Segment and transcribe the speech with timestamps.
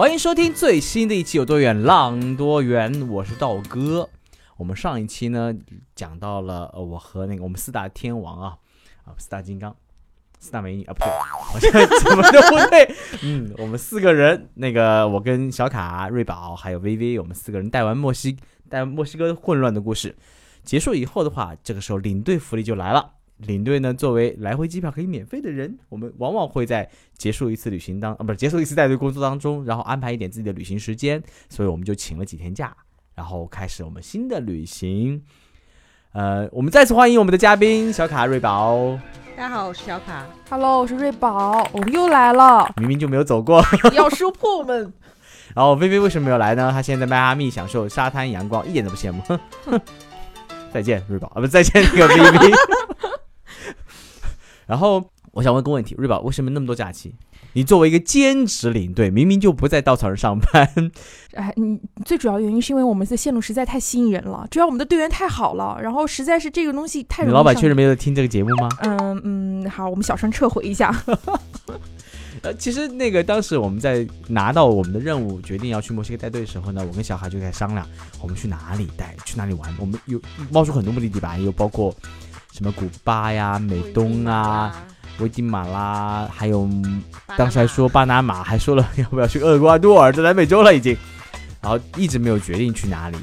[0.00, 4.08] 欢迎收听最新的一期《有多远浪多远》，我是道哥。
[4.56, 5.54] 我们上一期呢
[5.94, 8.56] 讲到了呃，我和那个我们四大天王啊
[9.04, 9.76] 啊四大金刚。
[10.38, 11.10] 四大美女啊，不对，
[11.42, 11.70] 好像
[12.02, 12.94] 怎么都不对。
[13.22, 18.38] 嗯，我们四个人，那个我跟小卡、瑞宝还有薇薇，我们四个人带完墨西
[18.70, 20.16] 带墨西哥混乱的故事
[20.64, 23.16] 结束以后的话，这个时候领队福利就来了。
[23.46, 32.76] 领队呢，作为来回机票可以免费的人，我们往往会在结束一次旅行当啊，不是结束一次带队工作当中，然后安排一点自己的旅行时间，所以我们就请了几天假，
[33.14, 35.22] 然后开始我们新的旅行。
[36.12, 38.98] 呃，我们再次欢迎我们的嘉宾小卡、瑞宝。
[39.36, 40.26] 大家好，我是小卡。
[40.50, 42.70] Hello，我是瑞宝，我们又来了。
[42.76, 44.92] 明明就没有走过，要说破我们。
[45.54, 46.70] 然后微微为什么没有来呢？
[46.72, 49.22] 他现在在迈阿密享受沙滩阳光，一点都不羡慕。
[50.74, 52.52] 再见，瑞宝啊，不再见那个 微微。
[54.70, 57.12] 然后我想问个问题，瑞宝，为什么那么多假期？
[57.54, 60.92] 你作为一个兼职领队，明明就不在稻草人上班。
[61.34, 67.24] 哎，你最主要原因是因为我们的线路实在太吸引人了，主要我们的队员太好了，然后实在是这个东西太……
[67.24, 68.68] 你老板确实没有听这个节目吗？
[68.82, 70.94] 嗯嗯，好，我们小声撤回一下。
[72.42, 77.84] 呃，其实那个当时我们在拿到我们的任务，决定要去墨西哥带队的时候呢，我跟小孩就在商量，
[78.22, 79.74] 我们去哪里带，去哪里玩。
[79.80, 80.20] 我们有
[80.52, 81.92] 冒出很多目的地吧，有包括
[82.52, 84.74] 什么古巴呀、美东啊。
[85.18, 86.66] 危地马拉，还有
[87.36, 90.96] 当时还说巴拿马，还说了要不要去厄瓜多尔，在南美洲了已经，
[91.60, 93.18] 然后一直没有决定去哪里。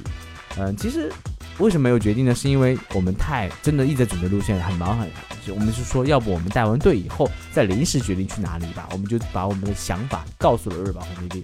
[0.59, 1.11] 嗯，其实
[1.57, 2.35] 为什么没有决定呢？
[2.35, 5.09] 是因为我们太真的一直在准备路线，很忙很。
[5.49, 8.87] 我们是说，要不我们带完队以后再临时决定去哪里吧。
[8.91, 11.43] 我们就把我们的想法告诉了日本红弟弟，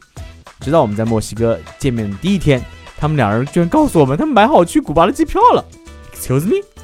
[0.59, 2.61] 直到我们在墨西哥见面的第一天，
[2.95, 5.65] 他们两人居然告诉我们，他们买好去古巴的机票了。
[6.13, 6.82] Excuse me。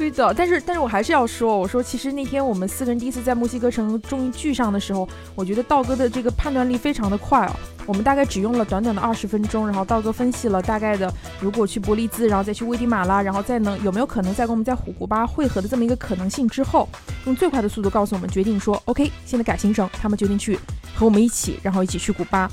[0.00, 7.52] 对的，但是但是我还是要说，我说其实那天我们四个人第一次在墨西哥城终于聚上的时候，我觉得道哥的这个判断力非常的快哦。
[7.84, 16.88] 我们大概只用了短短的二十分钟，然后道哥分析了大概的，如果去伯利兹，然后再去危地马拉，然后再能有没有可能再跟我们在虎古巴汇合的这么一个可能性之后，
[17.26, 20.58] 用最快的速度告诉我们决定说，OK，现在改行程，他们决定去
[20.94, 22.50] 和我们一起，然后一起去古巴。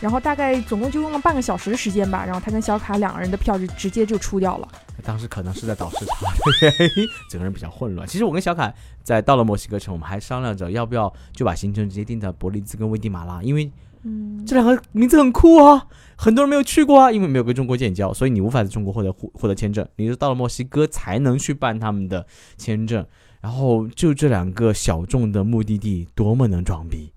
[0.00, 4.68] 然后大概总共就用了半个小时的时间吧，然后他跟小卡两个人的票就直接就出掉了。
[5.02, 6.26] 当时可能是在倒时差，
[7.30, 8.06] 整个人比较混乱。
[8.06, 8.72] 其实我跟小卡
[9.02, 13.70] 在到了墨西哥城，我们还商量着要不要就把行程直接定在伯利兹跟危地马拉，因为
[14.02, 23.06] 嗯这两个名字很酷啊，很多人没有去过啊，因为没有跟中国建交，所以你无法在中国获得获获得签证，你是到了墨西哥才能去办他们的签证。
[23.40, 27.10] 然后就这两个小众的目的地，多么能装逼！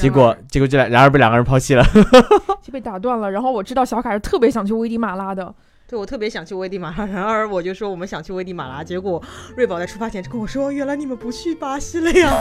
[0.00, 1.84] 结果，结果这两然而被两个人抛弃了，
[2.62, 3.30] 就被打断了。
[3.30, 5.54] 然后我知道小凯是特别想去危地马拉的，
[5.86, 7.04] 对我特别想去危地马拉。
[7.04, 9.22] 然而我就说我们想去危地马拉，结果
[9.56, 12.32] 瑞宝在出发前就跟我说：“原来你们不去巴西了呀！”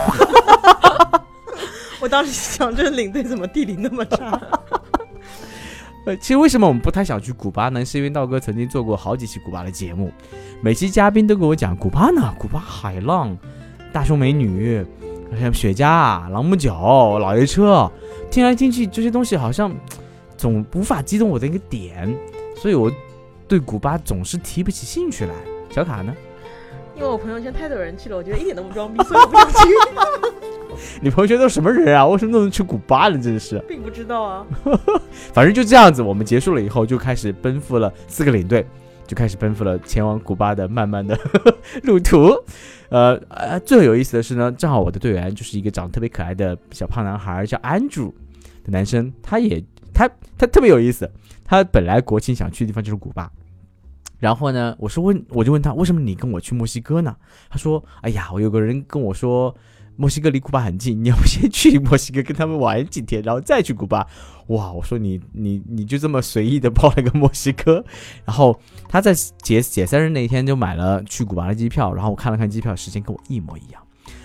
[1.99, 4.39] 我当时想，这领队怎么地理那么差？
[6.05, 7.83] 呃，其实为什么我们不太想去古巴呢？
[7.83, 10.11] 是因为道哥曾经做过好几期古巴的节目，
[10.61, 13.37] 每期嘉宾都跟我讲古巴呢，古巴海浪、
[13.91, 14.85] 大胸美女。
[15.37, 16.71] 像雪茄、朗姆酒、
[17.19, 17.91] 老爷车，
[18.31, 19.75] 听来听去这些东西好像
[20.37, 22.15] 总无法击动我的一个点，
[22.55, 22.91] 所以我
[23.47, 25.33] 对古巴总是提不起兴趣来。
[25.69, 26.13] 小卡呢？
[26.95, 29.69] 因为我朋友圈太多人去了，我觉得一点都不装逼，所以我不想去。
[31.01, 32.05] 你朋友圈都什么人啊？
[32.07, 33.17] 为什么都能去古巴呢？
[33.17, 34.45] 真是，并不知道啊。
[35.33, 38.65] 反正就这样子，我们结束了以后就开始奔赴了四个领队。
[39.09, 41.17] 就开始奔赴了前往古巴的漫漫的
[41.81, 42.27] 路途，
[42.89, 48.13] 呃呃，最有意思的是呢，正好我的队员就是一个长得特别可爱的小胖男孩，叫 Andrew
[48.63, 50.07] 的男生，他也他
[50.37, 51.09] 他特别有意思，
[51.43, 53.31] 他本来国庆想去的地方就是古巴，
[54.19, 57.15] 然后呢，我是问我就问他为什么你跟我去墨西哥呢？
[57.49, 59.55] 他说，哎呀，我有个人跟我说。
[59.99, 64.07] 墨西哥离古巴很近，你要不先去墨西哥跟他们玩几天，然后再去古巴？
[64.47, 64.71] 哇！
[64.71, 67.83] 我说你你你就这么随意的报了个墨西哥，
[68.23, 68.57] 然后
[68.87, 73.81] 他在解解散日那一天就买了去古巴的机票，然后我看了看机票时间跟我一模一样。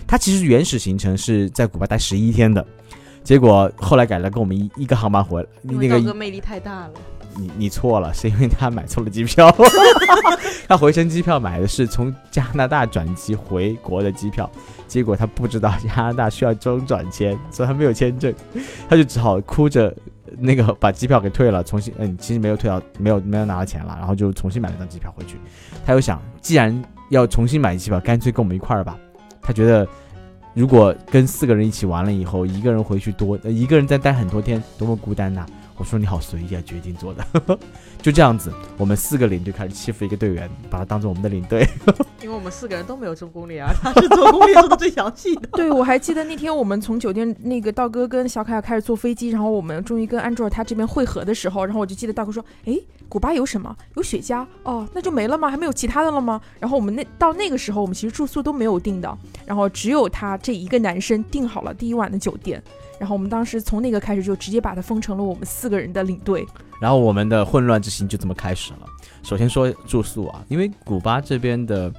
[0.07, 2.65] 他其实原始行程是在古巴待十一天的，
[3.25, 5.49] 结果后来改了跟我们一一个航班回来。
[5.63, 6.93] 那个魅力太大了。
[7.37, 9.53] 你你错了，是因为他买错了机票。
[10.69, 14.49] 他回程机票买的是从加拿大转机回国的机票。
[14.95, 18.33] 结果他不知道加拿大需要中转签， 所以他没有签证，
[18.89, 19.93] 他就只好哭着
[20.39, 25.37] 那个把机票给退了，重新嗯，其实没有退到，没有没有拿到钱了，然后就重新买了张机票回去。
[25.85, 26.81] 他又想，既然
[27.11, 28.97] 要重新买机票，干脆跟我们一块儿吧。
[29.43, 29.85] 他觉得
[30.55, 35.45] 如果跟四个人一起玩了以后，一个人回去多，一个人再待很多天，多么孤单呐、
[35.77, 37.59] 我说你好随意啊，决定做的，
[38.01, 41.67] 就这样子，我们四个领队开始欺负一个队员，把他当做我们的领队。
[42.23, 45.49] 因为我们四个人都没有做攻略啊，他是做攻略做的最详细的。
[45.53, 53.77] 对，我还记得那天我们从酒店那个道哥跟小凯开始坐飞机，然后我们终于跟安卓他这边汇合的时候，然后我就记得道哥说：“诶，古巴有什么？
[53.97, 55.51] 有雪茄哦，那就没了吗？
[55.51, 62.63] 还没有其他的了吗？”然后我们那到那个时候，我们其实住宿都没有订的，然后只有他这一个男生订好了第一晚的酒店，
[62.99, 66.47] 然后我们当时从那个开始就直接把他封成了我们四个人的领队。
[66.81, 68.81] 然后我们的混乱之行就这么开始了。
[69.23, 71.93] 首先说住宿啊，因为古巴这边的，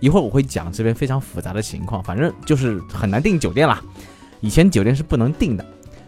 [0.00, 3.82] 一会儿我会讲这边非常复杂的情况，反正就是很难订酒店啦。
[4.40, 5.64] 以前酒店是不能订的。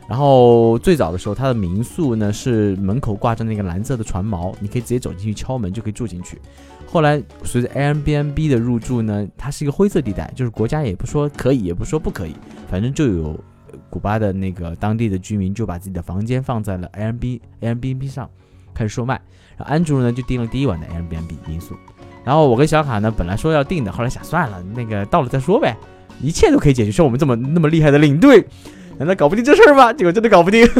[0.08, 6.40] 然后最早的时候，它的民宿呢是门口挂着那个蓝色的船锚，你可以直接走进去敲门就可以住进去。
[6.84, 12.34] 后来随着 Airbnb 的入驻呢，它是一个灰色地带，就是国家也不说可以，也不说不可以，
[12.68, 13.38] 反正就有
[13.88, 18.28] 古巴的那个当地的居民就把自己的房间放在了 Airbnb Airbnb 上
[18.74, 19.20] 开始售卖。
[19.56, 21.74] 然后安主任呢就订了第一晚的 Airbnb 民宿。
[22.24, 25.76] 然后我跟小卡呢本来说要订的，后来想算了，那个到了再说呗，
[26.20, 26.90] 一切都可以解决。
[26.92, 28.46] 像我们这么那么厉害的领队，
[28.98, 29.92] 难道搞不定这事儿吗？
[29.92, 30.68] 结果真的搞不定。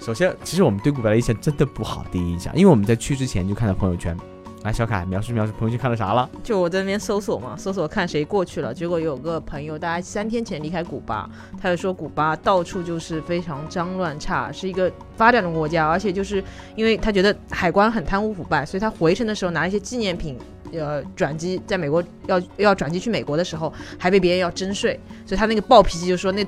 [0.00, 4.16] 首先，其实我们对古巴的印象真的不好，第一印象，因为我们在去之前就看到朋友圈。
[4.64, 6.28] 来，小凯描述描述朋友圈看了啥了？
[6.42, 16.42] 就我在那边搜索嘛，搜索看谁过去了，结果有个朋友大概三天前离开古巴，他就说古巴到处就是非常脏乱差，是一个发展中国家，而且就是
[16.74, 20.36] 因为他觉得海关很贪污腐败，所以他回程的时候拿一些纪念品，
[20.72, 26.44] 呃，转机在美国要要转机去美国的时候，还被别人要征税，所以他那个暴脾气就说那。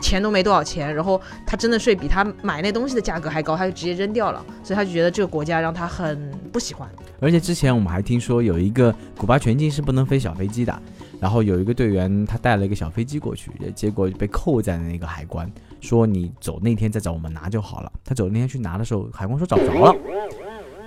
[0.00, 6.88] 钱都没多少钱，然后他征的税比他买那东西的价格还高，他就直接扔掉了，所以他就觉得这个国家让他很不喜欢。
[7.20, 10.82] 而且之前我们还听说有一个古巴全境是不能飞小飞机的，
[11.20, 15.50] 然后有一个队员他带了一个小飞机过去，结果被扣在那个海关，
[15.80, 17.90] 说你走那天再找我们拿就好了。
[18.04, 19.96] 他走那天去拿的时候，海关说找不着了，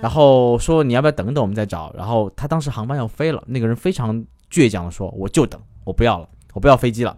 [0.00, 1.92] 然后说你要不要等等我们再找。
[1.96, 7.16] 然后他当时航班要飞了，那个人非常倔强的说我就等，我不要了，我不要飞机了。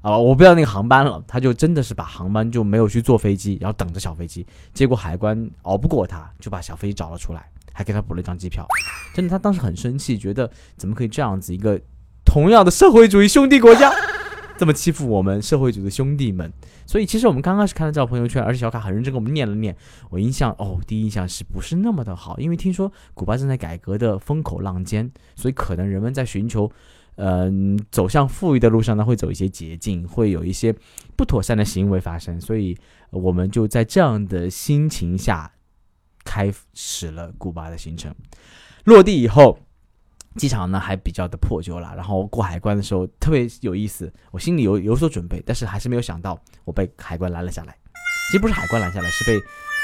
[0.00, 4.46] 啊，我不要那个航班了，他就真的是把航班就没有去坐飞机，然后等着小飞机。
[4.72, 8.64] 结果海关熬不过他，就把小飞机找了出来，还给他补了一张机票。
[9.12, 11.80] 真的，他当时很生气，觉得怎么可以这样子一个
[12.24, 13.92] 同样的社会主义兄弟国家，
[14.56, 16.52] 这么欺负我们社会主义的兄弟们。
[16.86, 19.76] 所以其实我们刚开始看到这条朋友圈，而且小卡很认真给我们念了念，
[20.10, 22.38] 我印象哦，第一印象是不是那么的好？
[22.38, 26.70] 因为听说古巴正在改革的风口浪尖，所以可能人们在寻求。
[27.20, 30.72] 嗯，走向富裕的路上呢，会走一些捷径，会有一些
[31.16, 32.78] 不妥善的行为发生，所以
[33.10, 35.50] 我们就在这样的心情下
[36.24, 38.14] 开始了古巴的行程。
[38.84, 39.58] 落地以后，
[40.36, 47.76] 机场呢还比较的破旧了，然后过海关的时候特别有意思，我心里有有所准备，但是还是没有想到我被海关拦了下来。
[48.30, 49.40] 其实不是海关拦下来，是被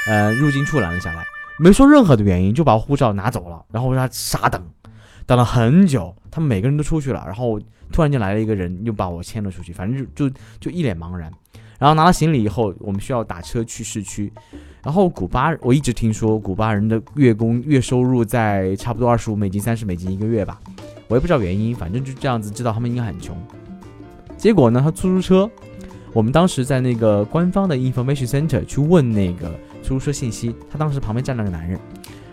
[0.07, 1.25] 呃入境处拦了下来，
[1.59, 4.65] 没说任何的原因就把护照拿走了，然后我让他傻等。
[5.25, 7.59] 等了很久，他们每个人都出去了，然后
[7.91, 11.31] 突然间来了一个人，又把我牵了出去，反正就就就一脸茫然。
[11.77, 14.31] 然后拿了行李以后，我们需要打车去市区。
[14.81, 20.59] 然后古巴，我一直听说古巴人的月工月收入在差不多二十五美金、三十美金一个月吧，
[21.07, 23.35] 我也不知道原因，反正就这样子，知道他们应该很穷。
[24.37, 25.49] 结果呢，他出租车，
[26.13, 29.49] 我们当时在那个官方的 information center 去问那个
[29.81, 31.79] 出租车信息，他当时旁边站了个男人。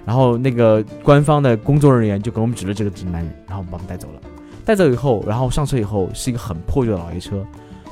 [0.04, 4.20] 然后那个官方的工作人员就给我们指了这个指男人，然后把我们带走了。
[4.64, 7.44] 带走以后，然后上车以后是一个很破旧的老爷车，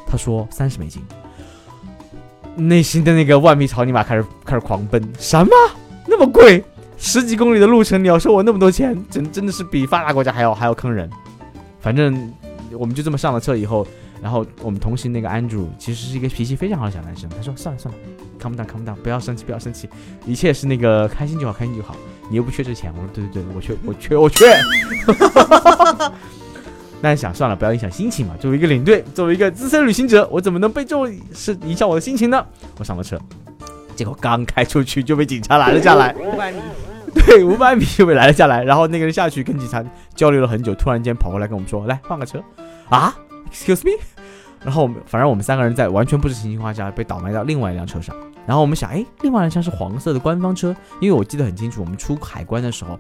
[0.07, 1.03] 他说三十美金。
[2.57, 5.51] 内心的那个万匹草泥马开始开始狂奔，什么
[6.07, 6.63] 那么贵？
[6.97, 11.09] 十几公里的路程你要收我那么多钱，真真的是比发达国家还要还要坑人。
[11.81, 12.31] 反正
[12.73, 13.87] 我们就这么上了车以后，
[14.21, 18.01] 然后我们同行那个 Andrew 其实是一个脾气非常好的小男生，他说算了算了。
[18.41, 19.89] Calm down，calm down，不要生气，不要生气，
[20.25, 21.95] 一切是那个开心就好，开心就好。
[22.31, 24.57] 你又不缺这钱，我说对对对，我缺，我缺，我缺。
[27.03, 28.37] 那想算了，不要影响心情嘛。
[28.39, 32.45] 作为一个领队，作为一个资深旅行者，我怎么能被这种事影响我的心情呢？
[32.79, 33.19] 我上了车，
[33.97, 36.15] 结果刚开出去就被警察拦了下来。
[36.15, 36.59] 五百米，
[37.15, 38.63] 对，五百米就被拦了下来。
[38.63, 39.83] 然后那个人下去跟警察
[40.15, 42.39] 交流了很久，突然间跑过来跟我们说：“来换个车。”
[42.91, 43.17] 啊
[43.51, 43.99] ，excuse me。
[44.65, 48.15] 然后我们反正我们三个人在完全不知情情况下被倒卖到另外一辆车上。
[48.47, 52.99] 然后我们想，哎，另外一辆车是黄色的官方车，因为我记得很清楚，我们出海关的时候，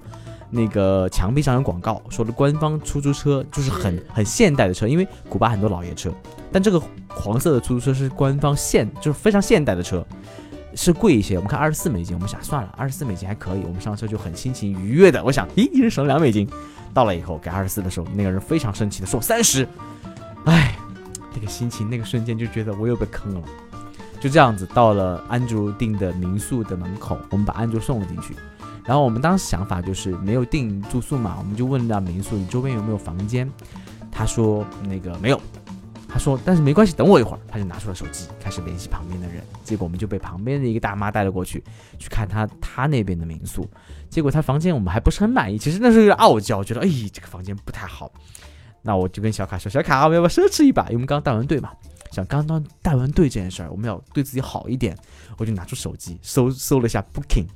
[0.50, 6.12] 那个墙壁上有广告，说的官方出租车就是很 很现代的车，因为古巴很多老爷车，
[6.52, 10.04] 但这个黄色的出租车是官方现就是非常现代的车。
[10.72, 15.22] 是贵一些，我们看二十四美金，我们想算了，二十四美金还可以，我们上车就很心情愉悦的。
[15.24, 16.48] 我想，咦，一人省两美金。
[16.94, 19.66] 到了以后给二十四的时候，那个人非常生气的说三十，
[20.44, 20.76] 哎，
[21.34, 23.42] 那个心情那个瞬间就觉得我又被坑了。
[24.20, 28.34] 就这样子到了安卓订的民宿的门口，我们把安卓送了进去。
[28.84, 33.50] 然后我们当时想法就是没有订住宿嘛，我们就问了民宿你周边有没有房间，
[34.10, 35.40] 他说那个没有。
[36.12, 39.44] 他说：“但是没关系，等我一会儿。”他就拿出了手机，开始联系旁边的人。
[39.62, 41.62] 结果我们就被旁边的一个大妈带了过去，
[42.00, 43.64] 去看他他那边的民宿。
[44.08, 48.10] 结果他房间我们还不是很满意，其实那时候有点傲娇，觉得哎这个房间不太好。
[48.82, 50.82] 那我就跟小卡说：“小卡，我们要不要奢侈一把？
[50.84, 51.70] 因为我们刚带完队嘛，
[52.12, 54.96] 想刚刚带完队这件事儿，我们要对自己好一点。”
[55.38, 57.46] 我就拿出手机搜搜了一下 Booking。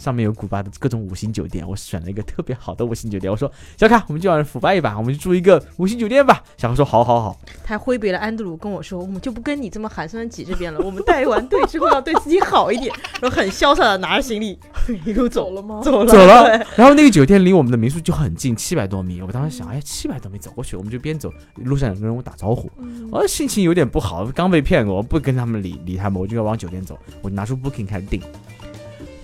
[0.00, 3.30] 上面有古巴的各种五星酒店，我选了一个特别好的五星酒店。
[3.30, 6.42] 我说小卡，我们今晚腐败一把，我们就住一个五星酒店吧。
[6.56, 7.38] 小卡说好好好。
[7.62, 10.80] 他挥别了安德鲁，跟我说，我们就不跟你这么寒酸挤这边了。
[10.80, 12.90] 我们带完队之后要对自己好一点，
[13.20, 14.58] 然后很潇洒的拿着行李
[15.04, 15.82] 一路走了吗？
[15.84, 16.48] 走了，走了。
[16.76, 19.20] 然后那个酒店离我们的民宿就很近，七百多米。
[19.20, 26.98] 我当时想，哎，七百多米走过去，我们就边走，路上有个人跟我打招呼，嗯我心情有点不好，刚被骗过，我不跟他们理理他们，我就要往酒店走。
[27.20, 28.22] 我拿出 Booking 开始订，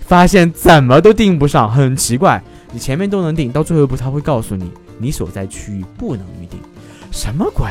[0.07, 2.41] 发现怎么都订不上，很奇怪。
[2.71, 6.57] 你前面都能订，到最后一步他会告诉你，你所在区域不能预定。
[7.11, 7.67] 什么鬼？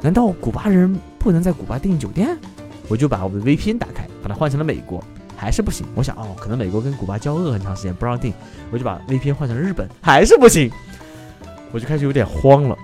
[0.00, 2.34] 难道古巴人不能在古巴订酒店？
[2.88, 5.04] 我就把我的 VPN 打开，把它换成了美国，
[5.36, 5.86] 还是不行。
[5.94, 8.32] 我想，哦，可能美国跟古巴交恶很长时间，不让订。
[8.70, 10.70] 我就把 VPN 换成日本，还是不行。
[11.70, 12.74] 我就开始有点慌了。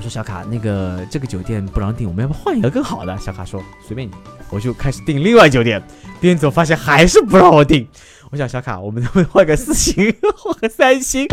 [0.00, 3.14] 我说小卡，那个这个酒店不让订，我们要不换一个更好的？
[3.18, 4.12] 小卡说随便你。
[4.48, 5.82] 我就开始订另外酒店，
[6.18, 7.86] 边走发现还是不让我订。
[8.30, 11.28] 我想小卡，我们能不能换个四星， 换个三星？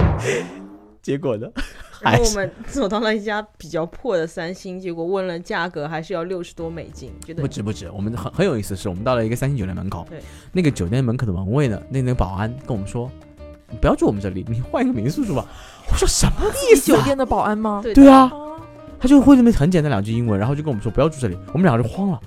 [1.01, 1.47] 结果呢，
[1.91, 10.19] 还是然后我们走到了一家比较破的三星，结果问了价格，还是要六十多美金，觉得不值不值，我们很很有意思的是，我们到了一个三星酒店门口对，
[10.51, 13.09] 那个酒店门口的门卫呢，那那个保安跟我们说，
[13.69, 15.45] 你不要住我们这里，你换一个民宿住吧。
[15.89, 16.97] 我说什么意思、啊？
[16.97, 17.81] 酒店的保安吗？
[17.81, 18.29] 对啊，
[18.99, 22.19] 他就会那么很简单两句英文，然后就跟我们说不要住这里，我们两个就慌了。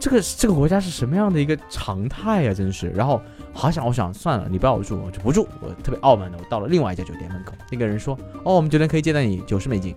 [0.00, 2.90] 这个这个国家是什么样的一个常态呀、真是。
[2.90, 3.20] 然后
[3.52, 5.46] 好想我想算了，你不要我住，我就不住。
[5.60, 9.94] 我特别傲慢的，我到了另外一家酒店门口，那个人说，哦，我们酒店可以接待你九十美金。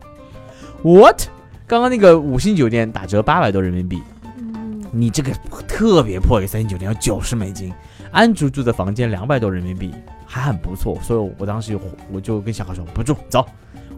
[0.84, 1.24] What？
[1.68, 4.00] 刚刚那个五星酒店打折八百多人民币，
[4.38, 5.32] 嗯，你这个
[5.68, 7.74] 特别破一个三星酒店要九十美金，
[8.12, 9.92] 安竹住的房间两百多人民币，
[10.28, 11.76] 还很不错，所以我当时
[12.12, 13.44] 我就跟小卡说不住，走，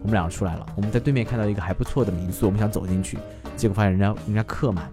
[0.02, 3.18] 我们两个出来了，我们在对面看到一个还不错的民宿，我们想走进去，
[3.56, 4.90] 结果发现人家人家客满，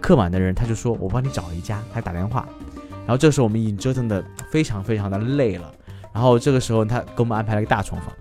[0.00, 2.46] 客满的人他就说我帮你找一家，他打电话，
[3.06, 5.72] 然后这时候我们已经折腾的非常非常的累了，
[6.12, 8.12] 然后这个时候他给我们安排了一个大床房。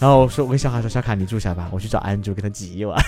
[0.00, 2.98] 然后我说，我跟小卡说，小卡你住下吧，我去找安卓跟他挤一晚，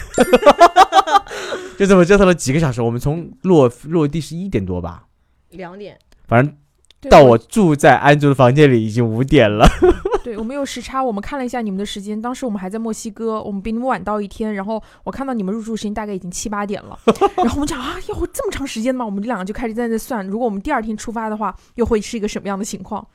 [1.79, 2.83] 就这么折腾了几个小时。
[2.83, 5.05] 我们从落落地是一点多吧，
[5.51, 5.99] 两点，
[6.29, 6.55] 反正
[7.11, 9.67] 到我住在安卓的房间里已经五点了。
[10.25, 16.99] 对我们有时差，我们看了一下你们的时间，当时我们还在墨西哥，我们比你们晚到一天，然后我看到你们入住时间大概已经七八点了，
[17.37, 19.05] 然后我们讲啊，要这么长时间吗？
[19.05, 23.07] 我们这两个就开始在那算，如果我们第二天出发的话，又会是一个什么样的情况？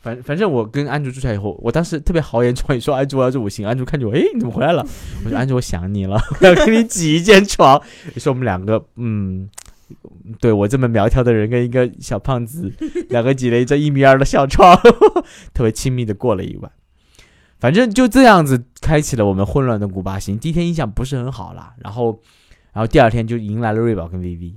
[0.00, 4.84] 反反正我跟安卓住下以后，我当时特别豪言壮语说安卓我要住五星，安卓看着我，哎，你怎么回来了？
[5.24, 7.80] 我说安卓我想你了， 我要跟你挤一间床。
[8.14, 9.48] 于是我们两个，嗯，
[10.40, 12.72] 对我这么苗条的人跟一个小胖子，
[13.10, 14.76] 两个挤了一张一米二的小床，
[15.52, 16.70] 特别亲密的过了一晚。
[17.58, 20.38] 反正就这样子开启了我们混乱的古巴行。
[20.38, 22.20] 第一天印象不是很好啦，然后，
[22.72, 24.54] 然后第二天就迎来了瑞宝跟 VV。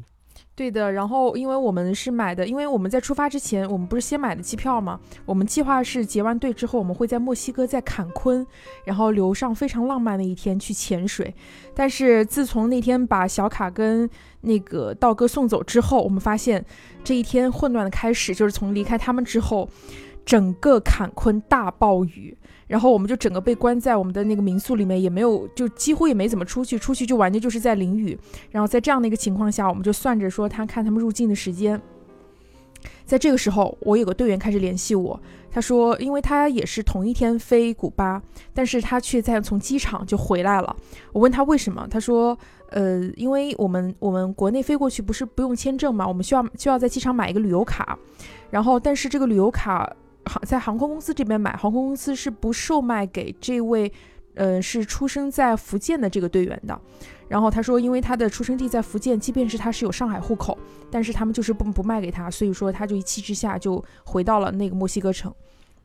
[0.56, 4.98] 对的，然后因为我们是买的，因为我们在出发之前，我们不是先买的机票吗？
[5.26, 8.48] 我们计划是结完队之后，我们会在墨西哥在坎昆，
[8.86, 11.36] 然后留上非常浪漫的一天去潜水。
[11.74, 14.10] 但是自从那天把小卡跟
[14.42, 16.64] 那个道哥送走之后，我们发现
[17.04, 19.68] 这一天混乱的开始就是从离开他们之后，
[20.26, 22.36] 整个坎昆大暴雨。
[22.68, 28.18] 然后我们就整个被关在我们的那个民宿里面，也没有，就几乎也没怎么出去，出去就完全就是在淋雨。
[28.50, 31.80] 然后在这样的一个情况下，我们就算着说他看他们入境的时间。
[33.06, 35.20] 在这个时候，我有个队员开始联系我，
[35.52, 38.20] 他说，因为他也是同一天飞古巴，
[38.52, 40.76] 但是他却在从机场就回来了。
[41.12, 42.36] 我问他为什么，他说，
[42.72, 47.98] 呃，因为我们我们国内飞过去不是不用签证嘛，我们需要需要在机场买一个旅游卡，
[48.50, 49.92] 然后但是这个旅游卡
[50.26, 53.92] 航在航空公司这边买，航空公司是不售卖给这位。
[54.38, 56.78] 呃，是出生在福建的这个队员的，
[57.30, 60.58] 然后他说，因为他的出生地在福建，即便是他是有上海户口，
[60.92, 65.34] 但是他们就是不不卖给他，所以说他就一气之下就回到了那个墨西哥城。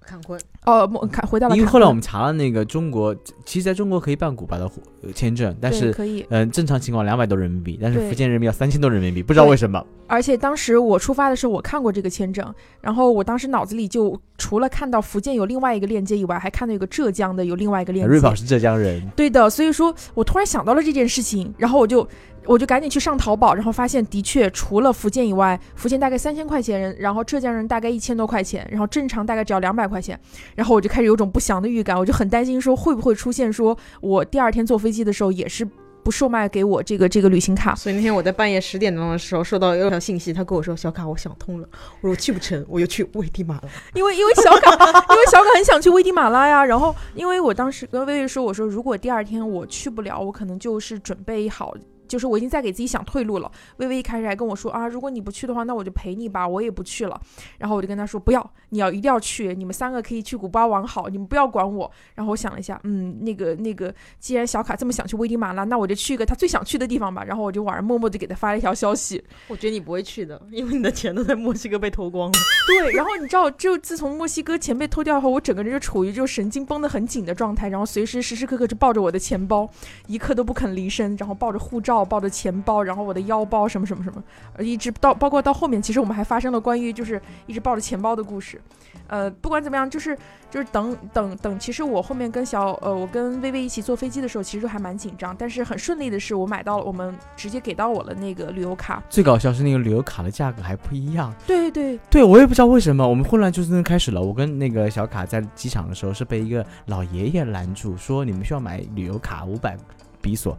[0.05, 3.15] 坎昆，哦，莫看回到了因为后来我们查了那个中国，
[3.45, 4.69] 其实在中国可以办古巴的
[5.15, 9.85] 签证，但是可以，嗯、正常情况两百多人民币，但是福建人民要三千多人民币，不知道为什么。
[10.09, 18.11] 而且当时我出发的时候，我看过这个签证，然后我当时脑子里就除了看到福建有另外一个链接以外，还看到有个浙江的有另外一个链接。
[18.11, 22.07] 瑞宝是浙江人，对的，所以说我突然想到了这件事情，然后我就
[22.47, 30.19] 我就赶紧去上淘宝，然后发现的确除了福建以外，福建大概三千块钱，然后浙江人大概一千多块钱，然后正常大概只要两百块钱，
[30.55, 35.69] 然后我就开始有种不祥的预感，我就很担心说会不会出现说我第二天坐飞机的时候也是
[36.03, 37.75] 不售卖给我这个这个旅行卡。
[37.75, 41.69] 所以那天我在半夜十点钟的时候收到一条信息，他跟我说：“小卡，我想通了。”
[42.01, 43.63] 我说：“我去不成，我又去危地马拉。
[43.95, 46.65] 因为因为小卡，因为小卡很想去危地马拉呀。
[46.65, 51.75] 然后因为我当时跟薇薇说，我说如果第二天我去不了，我可能就是准备好。
[52.11, 53.51] 就是我已经在给自己想退路了。
[53.77, 57.19] 薇薇一开始还跟我说啊，如果你不去的话，那我就陪你吧，我也不去了。
[57.59, 61.89] 然后我就跟她说不要，你要一定要去，你们三个可以去古巴玩好，你们不要管我。
[62.17, 67.23] 然后我想了一下，嗯，那个那个，既然小卡这么想去危地马拉，那我就去一个他最想去的地方吧。
[67.23, 72.39] 然后我就晚上默默的给他发了一条消息，”我觉得你不会去的，因为你的钱都在墨西哥被偷光了。
[72.67, 79.69] 对，然后你知道，就自从墨西哥钱被偷掉后，我整个人就处于就神经绷得很紧的状态，然后随时时时刻刻就抱着我的钱包，
[80.07, 84.23] 一刻都不肯离身，然后抱着护照，抱着钱包，然后我的腰包什么什么什么，
[84.57, 88.61] 呃一直到包括到后面，其实我们还发生了关于就是一直抱着钱包的故事。
[89.07, 90.17] 呃，不管怎么样，就是
[90.51, 99.03] 就是等等等，其实我后面跟小呃，我跟薇薇一起坐飞机的时候，其实还蛮紧张，但是很顺利的是，我买到了，我们直接给到我了那个旅游卡。
[99.11, 101.35] 最搞笑是那个旅游卡的价格还不一样。
[101.45, 104.23] 对对对我也不知道为什么，我们混乱就是那开始了。
[104.23, 109.77] 我跟那个小卡在机场的时候是被一个老爷爷拦住，说你们需要买旅游卡五百
[110.21, 110.57] 比索。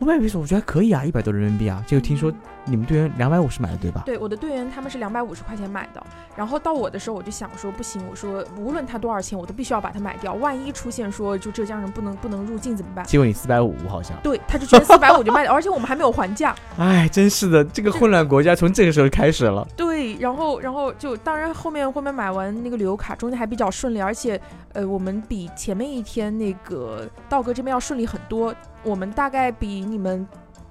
[0.00, 1.84] 五百比索我觉得还可以啊，一百多人民币啊。
[1.86, 2.32] 就听说
[2.64, 4.02] 你们队员两百五十买的对吧？
[4.04, 6.02] 对，我的队员他们是两百五十块钱买的，
[6.36, 10.34] 然后到我的时候我就想说不行，我说无论他多少钱，我都必须要把它买掉。
[10.34, 13.04] 万一出现说就浙江人不能不能入境怎么办？
[13.06, 14.16] 结果你四百五好像。
[14.22, 16.54] 对，他就觉得四百五就卖掉，而且我们还没有还价。
[16.78, 19.66] 哎，真是的，这个混乱国家从这个时候开始了。
[19.76, 24.40] 对，然后然后就当然后面后面买完那个旅游卡，中间还比较顺利，而且
[24.72, 28.54] 呃我们比前面一天那个道哥这边要顺利很多。
[28.82, 30.26] 我们大概比你们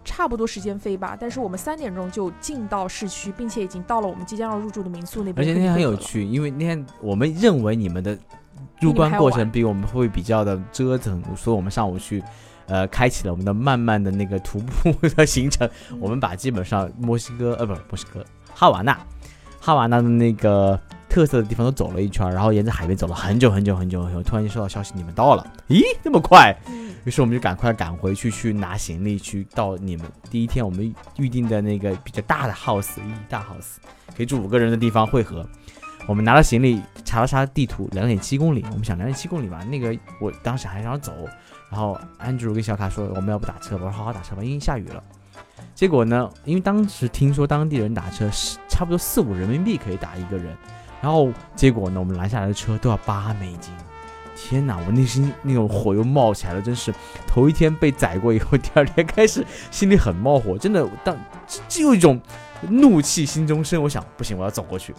[0.10, 5.36] 差不多时间飞吧，但是我们三点钟就进到市区，并且已经到了我们即将要入住的民宿那边。
[5.38, 5.95] 而且那天很有。
[5.95, 8.17] 趣，因为那天我们认为你们的
[8.80, 12.24] 入关过程比我们会比较的折腾，所以我们上午去，
[12.65, 15.69] 呃，开启了我们的慢慢的那个徒步的行程。
[16.00, 18.98] 我们把基本上墨西哥呃不是墨西哥哈瓦那，
[19.60, 26.56] 哈瓦那的那个特色的地方都走了一圈，然后沿着海边走了很久很久很久很久，突然间收到消息你们到了，咦，那么快？
[26.67, 33.78] 嗯于是我们就赶快赶回去去拿行李，去到你们第一天我们预定的那个比较大的 house，一大 house，
[34.15, 35.48] 可以住五个人的地方汇合。
[36.06, 38.65] 我们拿了行李，查了查地图，两点七公里。
[38.72, 41.13] 我们想两点七公里吧，那个我当时还想走，
[41.72, 45.02] 然后安卓跟小卡说我们要不打车吧，我说好好打车吧，因为下雨了。
[45.74, 50.54] 结果呢，因为当时听说当地人打车是差不多四五人民币可以打一个人，
[51.01, 53.73] 然后结果呢，我们拦下来的车都要八美金。
[54.35, 56.93] 天哪，我内心那种火又冒起来了，真是
[57.27, 61.17] 头一天被宰过以后，第二天开始心里很冒火，真的当
[61.67, 62.19] 只有一种
[62.69, 63.83] 怒气心中生。
[63.83, 64.95] 我想不行，我要走过去。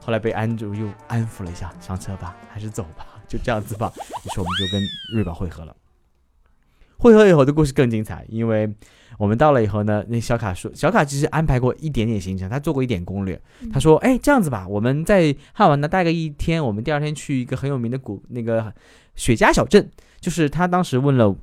[0.00, 3.92] 后来被安住又安抚了一下，上车吧，还是走吧，就这样子吧。
[3.96, 4.80] 于是我们就跟
[5.12, 5.74] 瑞宝汇合了。
[7.04, 8.66] 汇合以后的故事更精彩，因为
[9.18, 13.38] 我们到了以后呢，那小卡说，小卡其实安排过一点点行程，他做过一点攻略。
[13.70, 18.72] 他说：“哎，这样子吧，我们在汉瓦那待个一天，我们第二天去一个很有名的古那个
[19.16, 19.86] 雪茄小镇。
[20.18, 21.36] 就是他当时问了，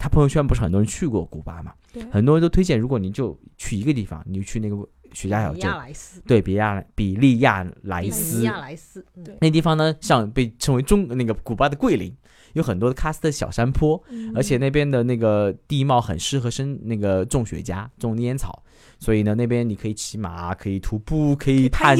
[0.00, 1.72] 他朋友圈不是很多人去过古巴嘛，
[2.10, 4.76] 很多人都推荐，如果你就去一个地方，你就去那个
[5.12, 9.22] 雪茄小比镇，亚莱斯，对，比亚比利亚莱比斯利亚莱斯，嗯。
[9.22, 12.12] 对那地方呢，像被称为中那个古巴的桂林，
[12.54, 18.62] 有很多的喀斯特小山坡，嗯而且那边的那个地貌很适合生那个种雪茄、种烟草，
[18.98, 21.96] 所以呢，那边你可以骑马，可以徒步，可以攀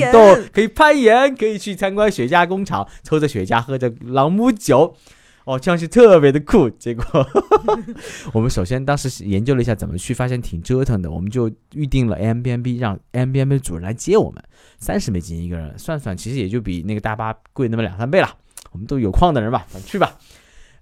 [0.52, 4.96] 可以攀岩，可以去参观雪茄工厂，抽着雪茄，喝着朗姆酒。
[5.44, 6.70] 哦，这样是特别的酷。
[6.70, 7.04] 结果
[8.32, 11.10] 我们首先当时研究了一下怎么去，发现挺折腾的。
[11.10, 14.42] 我们就预定了 m b n b 让 m b n b 的主人来接我们，
[14.78, 18.36] 三十美金一个人，算算其实也就比那个大巴贵那么两三倍了。
[18.72, 20.16] 我们都有矿的人吧，去吧。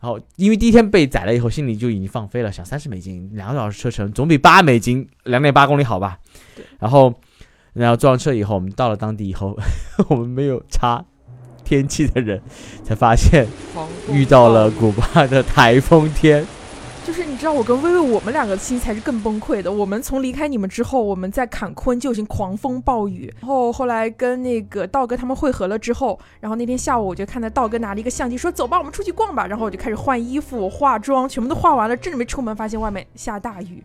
[0.03, 6.19] 然后因为第一天被宰了以后，心里就已经放飞了，想三十美金两个小时车程，总比八美金两点八公里好吧？
[6.81, 7.15] 然后，
[7.73, 9.57] 然后坐上车以后，我们到了当地以后，
[10.11, 11.05] 我们没有查
[11.65, 12.43] 天气的人，
[12.83, 13.47] 才发现
[14.11, 16.45] 遇到了古巴的台风天。
[17.05, 19.71] 就是你知道，我跟薇薇我们两个心才是更崩溃的。
[19.71, 33.83] 我们从离开你们之后，我们在坎昆就已经狂风暴雨，然后后来跟那个道哥他们会合了之后，然后那天下午我就看到道哥拿了一个相机说：“走吧，我们出去逛吧。”然后我就开始换衣服、化妆，全部都化完了，正准备出门，发现外面下大雨。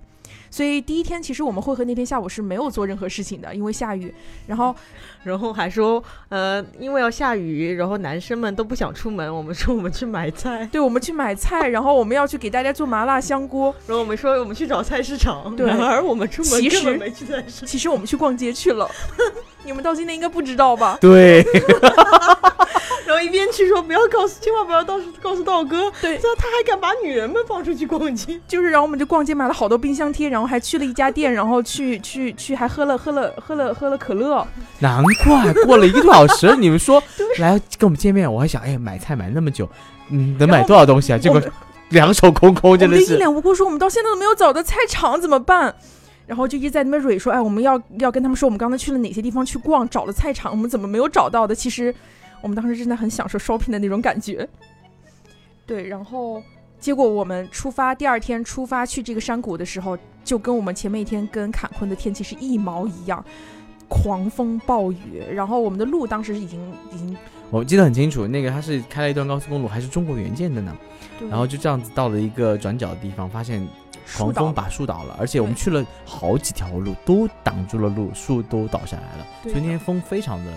[0.49, 4.13] 所以第一天其实我们会和那天下午是没有做任何事情的，因为下雨。
[4.45, 4.75] 然后
[5.23, 13.73] 然后还说，呃，因为要下雨，然后男生们都不想出门，我们说我们去买菜，对我们去买菜，然后我们要去给大家做麻辣香锅。
[13.85, 17.67] 然后我们说我们去找菜市场，对然而我们出门其实根本没去菜市场。
[17.67, 18.89] 其实我们去逛街去了，
[19.67, 20.97] 你们到今天应该不知道吧？
[21.01, 21.45] 对，
[23.05, 28.39] 然后一边去说不要告诉，千万不要到时告诉道哥，对这他还敢把女人们放出去逛街。
[28.47, 34.47] 就是，然后我们就逛街买了好多冰箱贴，然后还去了一家店，然后去去去还喝了喝了喝了喝了可乐。
[34.79, 37.03] 难怪过了一个多小时，你们说
[37.39, 39.69] 来跟我们见面，我还想，哎，买菜买那么久，
[40.09, 41.17] 嗯，能买多少东西啊？
[41.17, 41.41] 结果
[41.89, 43.17] 两手空空，真的是一。
[43.17, 45.75] 脸无辜说，我们到现在都没有找到菜场，怎么办？
[46.27, 51.55] 然后就一直在那边蕊说，哎，我们要要跟他们说，我们刚才去了哪些地方去逛，找了菜场，我们怎么没有找到的？
[51.55, 51.95] 其实
[52.41, 54.47] 我们当时真的很享受 shopping 的那种感觉。
[55.65, 56.43] 对，然后
[56.79, 63.23] 结果我们出发第二天出发去这个山谷的时候，就跟我们前面一天跟坎昆的天气是一毛一样，
[63.87, 65.23] 狂风暴雨。
[65.33, 66.59] 然后我们的路当时已经
[66.93, 67.17] 已经，
[67.49, 70.75] 我记得很清楚，那个它是开了一段高速公路，还是中国援建的呢。
[71.29, 73.65] 然后就这样子到了一个转角的地方，发现
[74.15, 80.51] 狂风把树倒了，而且我们去了好几条路都挡住了路，树都倒下来了，对所以那天风非常的。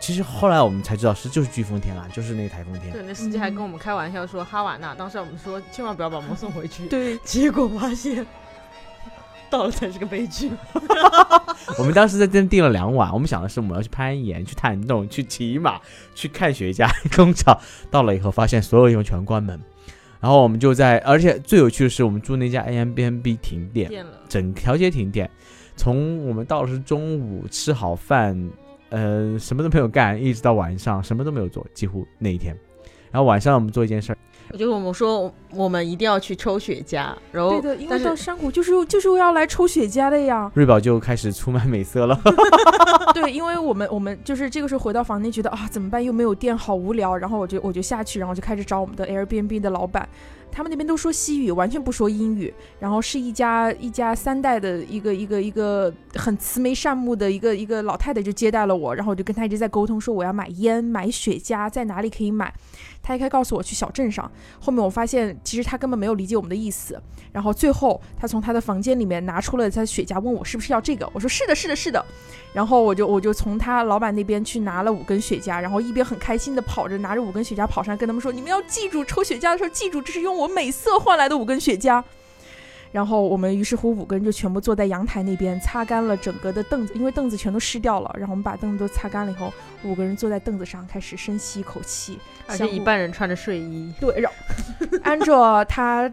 [0.00, 2.92] 其实后来我们才知道是就是飓风天啦，就是那个台风天。
[2.92, 8.26] 对，那司机还跟我们开玩笑说哈瓦那，当时我们说千万不要把我们送回去，对结果发现
[9.48, 10.50] 到了才是个悲剧。
[11.78, 15.80] 我们当时在这边订了两晚，我们想的是我们要去攀岩、去探洞、去骑马、
[16.14, 17.58] 去看雪茄 工厂。
[17.90, 19.58] 到了以后发现所有地方全关门，
[20.24, 25.30] 然后我们就在，而且最有趣的是我们住那家 A M B N B 停电，整条街停电。
[25.76, 28.34] 从我们到的是中午吃好饭，
[28.88, 32.56] 呃，什么都没有干，一直到晚上什么都没有做，几乎那一天。
[33.10, 34.18] 然后晚上我们做一件事儿，
[34.52, 40.50] 就是我们说我们一定要去抽雪茄，然后对的，因为到山谷就是就是要来抽雪茄的呀。
[40.54, 42.20] 瑞宝就开始出卖美色了。
[43.14, 46.02] 对，因为我们我们就是这个时候回到房间，觉得啊怎么办？
[46.02, 47.16] 又没有电，好无聊。
[47.16, 50.08] 然后我就我就下去，然后就开始找我们的 Airbnb 的老板，
[50.50, 52.52] 他们那边都说西语，完全不说英语。
[52.78, 62.52] 然后是一家一家三代的一个一个一个很慈眉善目的一个一个老太太就接待了我，然后我就跟她一直在沟通，说我要买烟、买雪茄，在哪里可以买。
[63.04, 67.00] 他一开始告诉我去小镇上，后面我发现其实他根本没有理解我们的意思。
[67.30, 72.04] 然后最后他从他的房间里面拿出了他的雪茄，问我是不是要这个，我说是的，是的，是的。
[72.54, 82.02] 然后我就我就从他老板那边去拿了五根雪茄，然后一边很开心的跑着拿着五根雪茄跑上，跟他们说：“你们要记住，抽雪茄的时候记住，这是用我美色换来的五根雪茄。”
[82.94, 88.14] 然后我们于是乎五个人就全部坐在阳台那边，擦干了整个的凳子，因为凳子全都湿掉了。
[88.16, 89.52] 然后我们把凳子都擦干了以后，
[89.82, 96.08] 五个人坐在凳子上开始深吸一口气，而且一半人穿着睡衣，对，然后按照他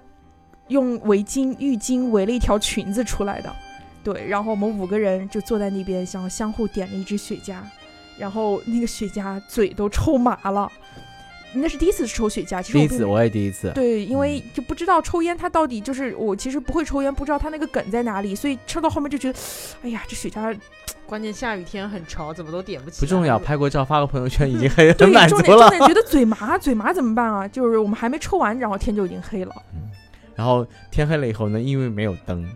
[0.70, 3.56] 用围巾、浴巾围了一条裙子出来的，
[4.04, 7.58] 对，然后我们五个人就坐在那边，然后相互点了一支雪茄，
[8.18, 10.68] 然后那个雪茄嘴都抽麻了。
[11.54, 13.72] 那是第一次抽雪茄，其实第一次，我也第一次。
[13.76, 19.40] 对，因为就不知道抽烟它到底就是我其实不会抽烟，不知道它那个梗在哪里，所以抽到后面就觉得，
[19.84, 20.58] 哎呀，这雪茄
[21.06, 23.00] 关键下雨天很潮，怎么都点不起来。
[23.02, 25.70] 不重要，拍过照发个朋友圈已经很很 对，满足重点重。
[25.70, 27.48] 点觉得嘴麻，嘴麻怎么办啊？
[27.48, 29.54] 就是我们还没抽完，然后天就已经黑了。
[30.36, 32.50] 然后天黑了以后呢，因为没有灯，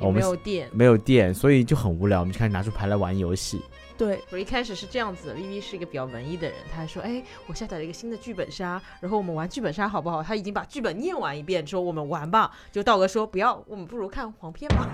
[0.00, 0.68] 我们没有电。
[0.72, 2.18] 没有电，所以就很无聊。
[2.18, 3.60] 我们就开始拿出牌来玩游戏。
[4.00, 10.22] 对，我一开始是这样子的，V V 是一个比较文艺的人，他还说，哎，我下载了一个新的剧本杀，然后我们玩剧本杀好不好？
[10.22, 12.50] 他已经把剧本念完一遍，说我们玩吧。
[12.72, 14.88] 就道哥说不要，我们不如看黄片吧。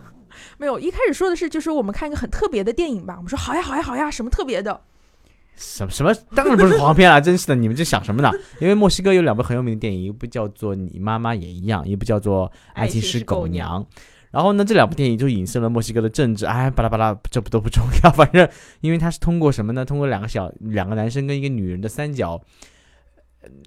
[0.56, 3.16] 没有，一开始说的是就是我们看一个很特别的电影吧。
[3.18, 4.80] 我们说好呀好呀好呀，什么特别的？
[5.54, 6.14] 什么什么？
[6.34, 7.54] 当然不是黄片了，真是的！
[7.54, 8.30] 你们这想什么呢？
[8.58, 13.84] 因为墨西哥有两部很有名的电影，一部叫做《你妈妈也一样》，一部叫做《爱情是狗娘》。
[14.36, 18.46] 然后呢，这两部电影就影射了墨西哥的政治，哎，巴拉巴拉，这不都不重要， 反正
[18.82, 19.82] 因为它是通过什么呢？
[19.82, 22.38] 通过两个小两个男生跟一个女人的三角。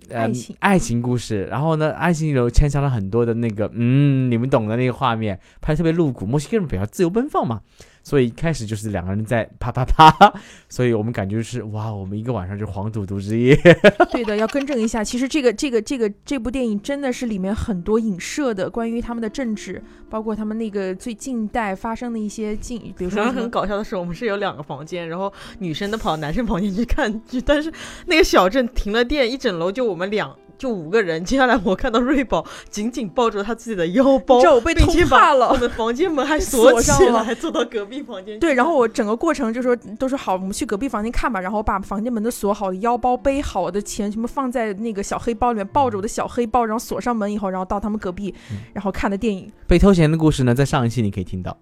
[0.10, 6.26] 呃爱情爱情故事，然后呢，爱情里头牵强了很多的那个，嗯，你们懂的那个画面，拍的特别露骨。
[6.26, 7.62] 墨西哥人比较自由奔放嘛，
[8.10, 10.34] 所以一开始就是两个人在啪啪啪，
[10.68, 13.56] 所以我们感觉是哇，我们一个晚上就是黄赌毒之夜。
[14.12, 27.72] 对的，要更正一下，其实这个这个这个这部电影真的是里面很多影射的关于他们的政治，包括他们那个最近代发生的一些近，比如说然后很搞笑的是，我们是有两个房间，然后女生都跑男生房间去看剧，但是
[28.08, 31.26] 那个小镇停了电，一整楼就我们两就五个人。
[31.26, 35.56] 接下来我看到瑞宝紧紧抱着他自己的腰包你知，道我被并通怕了我。
[35.56, 38.38] 们房间门还 锁锁起上了还，坐到隔壁房间。
[38.40, 41.40] 对，然后我整个过程就说都说好，我们去隔壁房间看吧。
[41.40, 48.36] 然后我把房间门都锁好，腰包背好，我的钱全部放在那个小黑包里面，抱着我的小黑包，然后锁上门以后，然后到他们隔壁，
[48.74, 49.50] 然后看的电影。
[49.66, 51.56] 被偷钱的故事呢，在上一期你可以听到。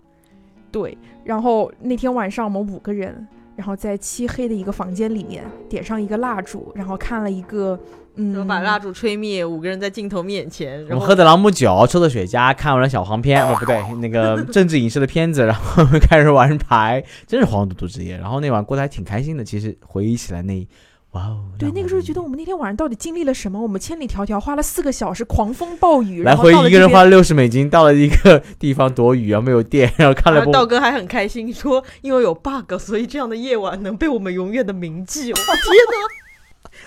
[0.72, 7.80] 对，然后那天晚上我们五个人，然后在漆黑的一个房间里面点上一个蜡烛，然后看了一个
[8.18, 18.18] 嗯，然后把蜡烛吹灭，五个人在镜头面前，然后我们喝的朗姆酒，抽的雪茄，看完了小黄片，哦不对， 那个政治影视的片子，然后开始玩牌，真是黄赌毒之夜。
[18.18, 20.68] 然后那晚过得还挺开心的，其实回忆起来那，
[21.12, 23.62] 哇哦，对，那个时候觉得我们那天晚上到底经历了什么？
[23.62, 35.32] 我们千里迢迢花了四个小时，狂风暴雨，来然后回一个人花了六十美金到了一个地方躲雨，然后没有电，然后看了然后部道哥还很开心，说因为有 bug，所以这样的夜晚能被我们永远的铭记。
[35.32, 36.27] 我天哪！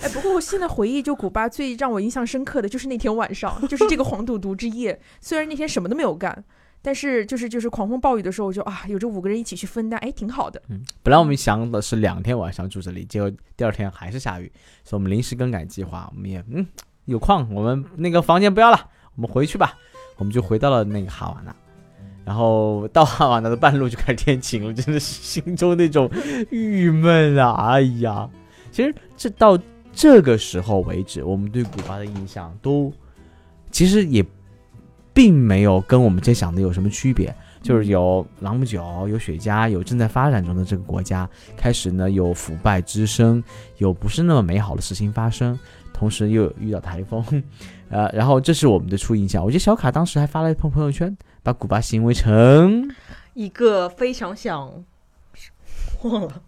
[0.01, 4.99] 哎，不过我现在回忆，就古巴最让我印象深刻的就是那天晚上，就是这个黄赌毒之夜。
[5.19, 6.43] 虽然那天什么都没有干，
[6.81, 10.61] 但是就是就是狂风暴雨的时候，我就啊，有这五个人一起去分担，哎，挺好的。
[10.69, 14.51] 嗯，本来我们想的是两天晚上住这里，结果第二天还是下雨，
[14.83, 16.09] 所以我们临时更改计划。
[16.15, 16.65] 我们也嗯
[17.05, 19.77] 有矿，我们那个房间不要了，我们回去吧。
[20.17, 21.55] 我们就回到了那个哈瓦那，
[22.23, 26.07] 然后到哈瓦那的半路就开始天晴了，真的是心中那种
[26.51, 27.55] 郁闷啊！
[27.71, 28.29] 哎呀，
[28.71, 29.59] 其实这到
[29.91, 32.91] 这个时候为止，我们对古巴的印象都
[33.69, 34.25] 其实也
[35.13, 37.33] 并没有跟我们之前想的有什么区别。
[37.63, 43.43] 就是有朗姆酒，有雪茄，有正在发展中的这个国家，开始呢有腐败之声，
[43.77, 45.59] 有不是那么美好的事情发生，
[45.93, 47.23] 同时又遇到台风，
[47.89, 49.43] 呃，然后这是我们的初印象。
[49.45, 52.89] 我觉得小卡当时还发了一朋朋友圈，把古巴形容成
[53.35, 54.83] 一个非常想
[56.01, 56.41] 忘了，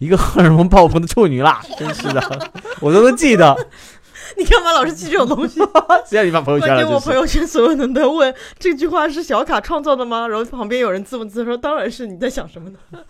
[0.00, 3.54] 一个荷尔蒙爆棚的处女啦，真是的，我都能记得。
[4.38, 5.60] 你干嘛老是记这种东西？
[6.08, 6.88] 谁让你发朋友圈了？
[6.90, 6.98] 我。
[7.00, 10.26] 朋友圈所有人都问这句话是小卡创造的吗？
[10.26, 12.78] 然后旁边有人自问自答说：“当然是，你在想什么呢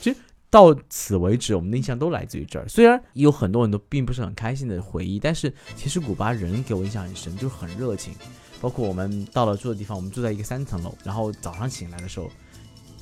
[0.00, 0.16] 其实
[0.50, 2.66] 到此为止，我们的印象都来自于这儿。
[2.66, 8.14] 虽然有很多人都并不是很开心的回忆，但是其实古巴人给我印象很深，就是很热情。
[8.60, 12.30] 包括我们到了住的地方，我们住在一个三层楼，然后早上醒来的时候，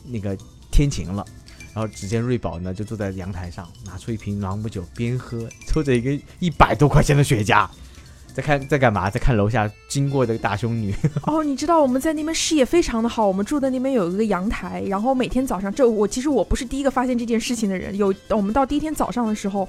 [0.07, 0.37] 那个
[0.71, 1.25] 天晴了，
[1.73, 7.69] 然后只见瑞宝呢就坐在阳台上，拿出一瓶朗姆酒，边喝，抽着一个一百多块钱的雪茄，
[8.35, 9.09] 在看在干嘛？
[9.09, 10.95] 在看楼下经过的大胸女。
[11.27, 19.69] 哦，你知道我们在那边视野非常的好，我们住的那边有一个阳台，然后每天早上，这我其实我不是第一个发现这件事情的人，有我们到第一天早上的时候，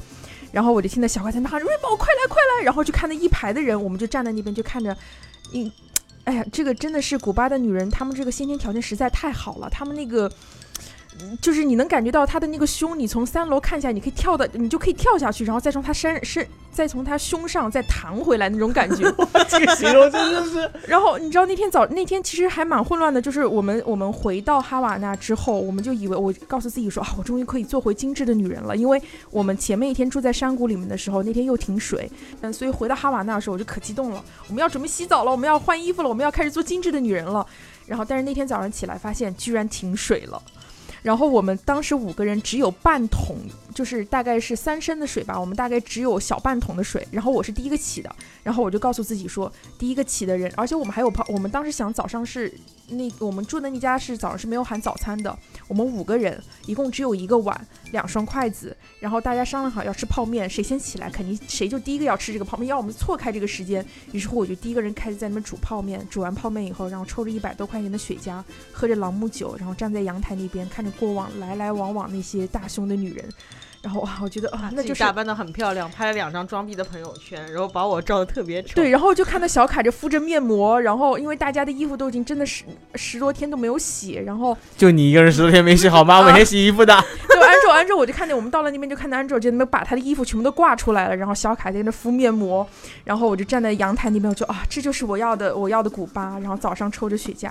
[0.52, 4.96] 然后我就听到小快在那喊瑞宝快来快来，然后就看到一排的人，我们就站在那边就看着，
[5.54, 5.72] 嗯，
[6.24, 10.32] 哎呀，这个真的是古巴的女人，她们这个先天条件实在太好了，她们那个。
[11.20, 19.04] 嗯就是你能感觉到他的那个胸，你从三楼看下来，你可以跳的，你就可以跳下去，然后再从他身身，再从他胸上再弹回来那种感觉。
[19.50, 20.72] 这个形容真的是。
[20.88, 37.46] 然后你知道那天早那天其实还蛮混乱的，就是我们我们回到哈瓦那之后，我们就以为我告诉自己说啊，我终于可以做回精致的女人了，因为我们前面一天住在山谷里面的时候，那天又停水，嗯，所以回到哈瓦那的时候我就可激动了，我们要准备洗澡了，我们要换衣服了，我们要开始做精致的女人了。
[37.86, 40.42] 然后但是那天早上起来发现居然停水了。
[41.02, 43.38] 然后我们当时五个人只有半桶，
[43.74, 47.08] 就是大概是三升的水吧，我们大概只有小半桶的水。
[47.12, 52.54] 然后我是第一个起的，然后我就告诉自己说，第一个起的人，而且我们还有泡，我们当时想早上是
[52.90, 55.36] 那我们住的那家是早上是没有含早餐的，
[55.68, 63.84] 我们五个人一共只有一个碗，两双筷子，然后大家商量好要吃泡面，谁先起来肯定谁就第一个要吃这个泡面，要我们错开这个时间。
[64.12, 73.28] 于是乎我就第一个人开始在那边煮泡面，煮完泡面以后，然后抽着一百多块钱的雪茄，喝着朗姆酒，然后站在阳台那边看着过往来来往往那些大胸的女人。
[73.82, 78.76] 然后哇，我觉得啊，那就是打扮的很漂亮，拍了两张装逼的朋友圈，然后把我照的特别丑。
[78.76, 82.64] 对，然后就看到小凯就敷着面膜，然后因为大家的衣服都已经真的十
[82.94, 86.20] 十多天都没有洗，然后 就你一个人十多天没洗好吗？
[86.22, 86.94] 我每天洗衣服的。
[87.30, 92.68] 就安卓安卓，我就看见我们到了那边就看到安卓就那边把他的衣服全部都挂出来了，然后小凯在那敷面膜，
[93.04, 97.50] 然后我就站在阳台那边，我就啊，这就是我要的我要的古巴，然后早上抽着雪茄，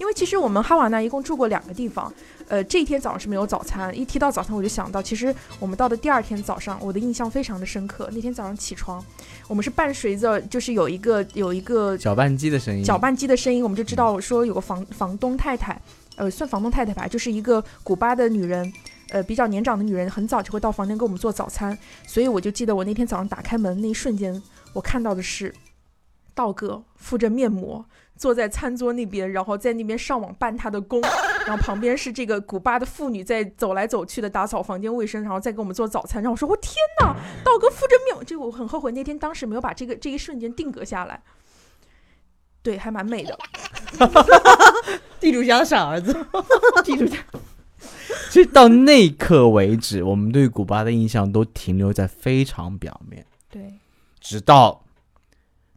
[0.00, 2.12] 因为其实我们哈瓦那一共住过两个地方，
[2.50, 9.00] 呃，这一天早上是没有早餐，一提到早餐我就想到，其实我们到的第二天早上，我的印象非常的深刻，那天早上起床，
[9.46, 15.80] 我们是伴随着就是有一个有一个搅拌机的声音，搅拌机的声音，我们就知道说有个房房东太太，
[16.16, 18.72] 呃，算房东太太吧，就是一个古巴的女人，
[19.10, 25.54] 呃，比较年长的女人，很早就会到房间给我们做早餐，所以我就记得我那天早上打开门那一瞬间，我看到的是
[26.34, 27.84] 道哥敷着面膜。
[28.16, 31.00] 坐在餐桌那边，然后在那边上网办他的工，
[31.46, 36.22] 然后旁边是这个古巴的妇女在走来走去的打扫房间卫生，然后再给我们做早餐。
[36.22, 41.22] 然后我说，我天哪，道哥负着命，这个我很后悔，那天当时没有把这个这一瞬间定格下来。
[42.62, 43.38] 对，还蛮美的。
[45.18, 46.12] 地主家的傻儿子，
[46.84, 47.16] 地主家，
[48.30, 53.74] 其实到那一刻为止，我们对古巴的印象都停留在非常表面，对，
[54.20, 54.84] 直到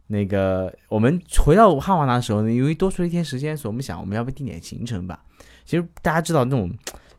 [0.08, 5.24] 那个我们回到汉瓦那的时候呢，因为多出了一天时间，所以我们想我们要不定点行程吧。
[5.64, 6.70] 其实大家知道那种，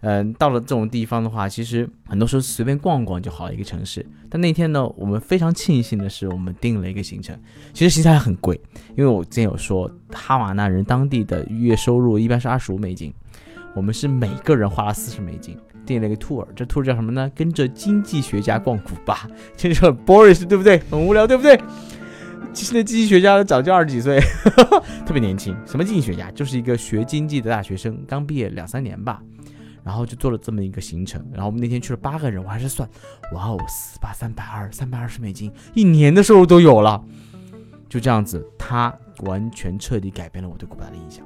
[0.01, 4.05] 嗯、到了这种地方的话，其实很多时候随便逛逛就好一个城市。
[4.29, 7.37] 但那天呢，我们非常庆幸的是，我们定了一个行程。
[7.73, 8.59] 其实行程还很贵，
[8.95, 13.13] 因为我之前有说，哈瓦那人当地的月收入一般是二十五美金，
[13.73, 15.57] 我们是每个人花了四十美金。
[15.85, 17.31] 订了一个 tour，这 tour 叫什么呢？
[17.35, 20.79] 跟着经济学家逛古巴，听着很 boring，对不对？
[20.89, 21.55] 很无聊，对不对？
[22.55, 24.17] 其实那经济学家早就二十几岁，
[25.05, 25.53] 特别年轻。
[25.65, 26.31] 什么经济学家？
[26.31, 29.21] 就是一个学经济的大学生，刚毕业两三年吧。
[29.83, 31.23] 然后就做了这么一个行程。
[31.33, 32.89] 然后我们那天去了八个人，我还是算，
[33.33, 37.03] 哇哦，四八三百二，三百二十美金，一年的收入都有了。
[37.89, 38.91] 就这样子，他
[39.25, 41.23] 完全彻底改变了我对古巴的印象。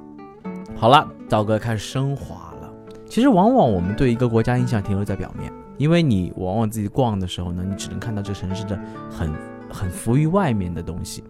[0.76, 2.70] 好了，道哥开始升华了。
[3.06, 9.32] 其实往往我们对一个国家印象停留在表面，因为你往往自己逛的时候呢，你只能看到这城市的很
[9.70, 11.24] 很浮于外面的东西。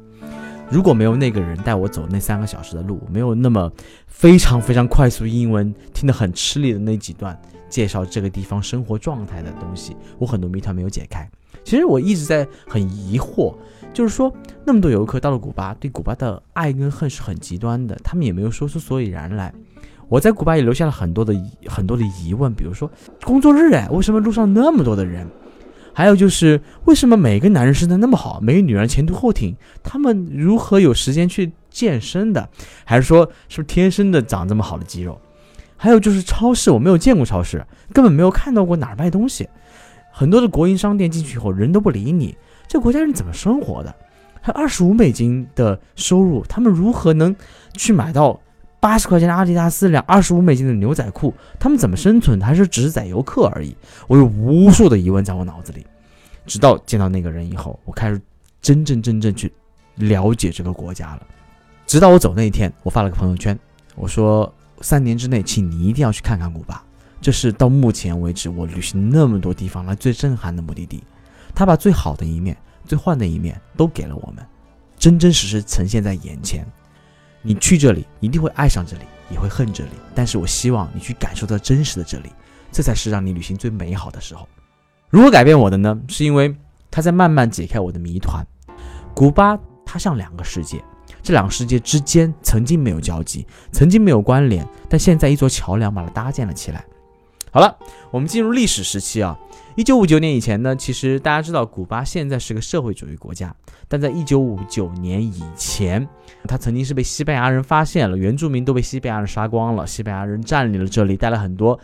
[0.70, 3.70] 如果没有那个人带我走那三个小时的路，没有那么
[4.06, 7.36] 非常非常快速英文听得很吃力的那几段
[7.68, 11.28] 介绍这个地方生活状态的东西，我很多谜团没有解开。
[11.64, 13.52] 其实我一直在很疑惑，
[13.92, 14.32] 就是说
[14.64, 19.52] 那么多游客到了古巴，对古巴的爱跟恨是很极端的，他们也没有说出所以然来。
[20.08, 21.34] 我在古巴也留下了很多的
[21.66, 22.88] 很多的疑问，比如说
[23.24, 25.28] 工作日哎，为什么路上那么多的人？
[26.00, 29.54] 还有就是为什么每个男人身材那么好，每个女人前凸后挺？
[29.82, 32.48] 他们如何有时间去健身的？
[32.86, 35.20] 还是说是不是天生的长这么好的肌肉？
[35.76, 39.46] 还有就是超市，我没有见过超市，根本没有看到过哪儿卖东西。
[40.10, 42.34] 很多的国营商店进去以后，人都不理你，
[42.66, 43.94] 这国家人怎么生活的？
[44.40, 47.36] 还二十五美金的收入，他们如何能
[47.74, 48.40] 去买到
[48.80, 51.34] 八十块钱的阿迪达斯两二十五美金的牛仔裤？
[51.58, 52.40] 他们怎么生存？
[52.40, 53.76] 还是只是宰游客而已？
[54.08, 55.86] 我有无数的疑问在我脑子里，
[56.50, 58.20] 直到见到那个人以后，我开始
[58.60, 59.52] 真真正正去
[59.94, 61.24] 了解这个国家了。
[61.86, 63.56] 直到我走那一天，我发了个朋友圈，
[63.94, 66.84] 我说三年之内，请你一定要去看看古巴，
[67.20, 71.00] 这是到目前为止我旅行那么多地方来最震撼的目的地。
[71.54, 74.44] 他把最好的一面、最坏的一面都给了我们，
[74.98, 76.66] 真真实实呈现在眼前。
[77.42, 82.30] 你去这里一定会爱上这里，也会恨这里，但是我希望你去感受到真实的这里，
[82.72, 84.48] 这才是让你旅行最美好的时候。
[85.10, 86.00] 如何改变我的呢？
[86.06, 86.54] 是因为
[86.88, 88.46] 他在慢慢解开我的谜团。
[89.12, 90.80] 古巴它像两个世界，
[91.20, 96.84] 这两个世界之间曾经没有交集，曾经没有关联，但现在一座桥梁把它搭建了起来。
[97.50, 97.76] 好了，
[98.12, 99.36] 我们进入历史时期啊。
[99.74, 103.52] 一九五九年以前呢，其实大家知道，古巴现在是个社会主义国家，
[103.88, 106.06] 但在一九五九年以前，
[106.46, 111.76] 它曾经是被西班牙人发现了，原住民都被西班牙人杀光了，西班牙人占领了这里，带了很多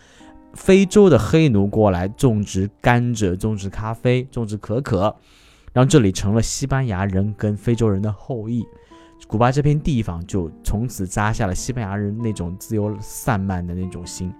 [0.56, 5.14] 非洲的黑奴过来种植甘蔗、种植咖啡、种植可可，
[5.72, 8.66] 让这里成了西班牙人跟非洲人的后裔。
[9.28, 14.32] 古巴这片地方就从此扎下了西班牙人那种自由散漫的那种心。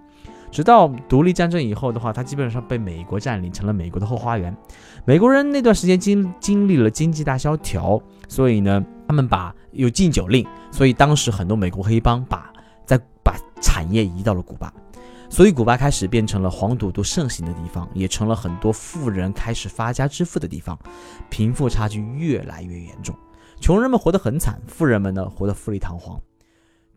[0.51, 4.57] 直到独立战争以后的话，它基本上被美国占领，成了美国的后花园。
[5.05, 12.51] 美国人那段时间经经历了经济大萧条，所以呢，他们把有禁酒令，所以当时很多美国黑帮把
[12.85, 14.73] 在把产业移到了古巴，
[15.29, 20.79] 所以古巴开始变成了黄赌毒盛行的地方，也成了很多富人开始发家致富的地方，
[21.29, 23.15] 贫富差距越来越严重，
[23.61, 26.21] 穷人们活得很惨，富人们呢活得富丽堂皇。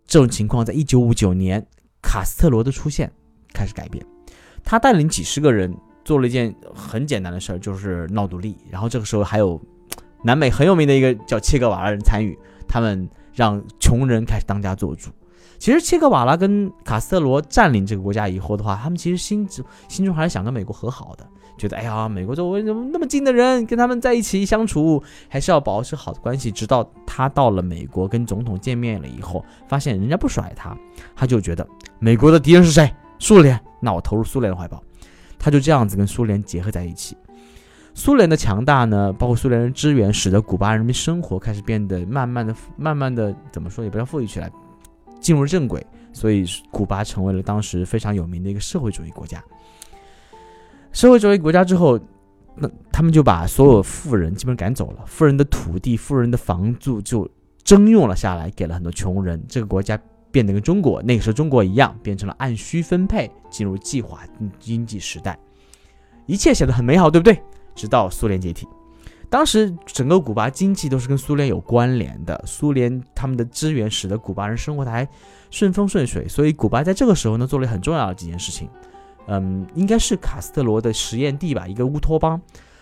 [0.05, 1.65] 这种情况在一九五九年
[2.01, 3.11] 卡斯特罗的出现
[3.53, 4.05] 开始改变，
[4.63, 8.57] 他带领几十个人做了一件很简单的事儿，就是闹独立。
[8.69, 9.61] 然后这个时候还有
[10.23, 12.37] 南美很有名的一个叫切格瓦拉人参与，
[12.67, 15.11] 他们让穷人开始当家做主。
[15.59, 26.49] 其实切格瓦拉跟卡斯特罗占领这个国家以后的话，他们其实心中心中还是想跟美国和好的，觉得哎呀，美国周围怎么那么近的人，跟他们在一起相处，还是要保持好的关系。
[26.49, 30.75] 直到他到了美国跟总统见面了以后，发现人家不甩他，
[31.13, 31.67] 他就觉得
[31.99, 32.89] 美国的敌人是谁？
[33.19, 34.81] 苏联，那我投入苏联的怀抱。
[35.37, 37.17] 他就这样子跟苏联结合在一起。
[37.93, 44.49] 苏联的强大呢，包括苏联人支援，使得古巴人民生活开始变得慢慢的、慢慢的怎么说也不叫富裕起来，
[45.19, 45.85] 进入正轨。
[46.11, 49.43] 所以古巴成为了当时非常有名的一个社会主义国家。
[50.91, 51.99] 社会主义国家之后，
[52.55, 57.29] 那他们就把所有富人基本赶走了，富人的土地、富人的房租就
[57.63, 59.41] 征用了下来，给了很多穷人。
[59.47, 59.97] 这个国家
[60.31, 64.21] 变得跟中国那个时候中国一样，变成了按需分配，进入计划
[64.59, 65.37] 经济时代，
[66.25, 67.39] 一切显得很美好，对不对？
[67.75, 68.67] 直到苏联解体，
[69.29, 75.07] 当时整个古巴经济都是跟苏联有关联的，苏联他们的资源使得古巴人生活的还
[75.51, 78.67] 顺风顺水，所以古巴在这个时候呢做了很重要的几件事情，
[79.27, 82.41] 嗯，应该是卡斯特罗的实验地吧，一个乌托邦。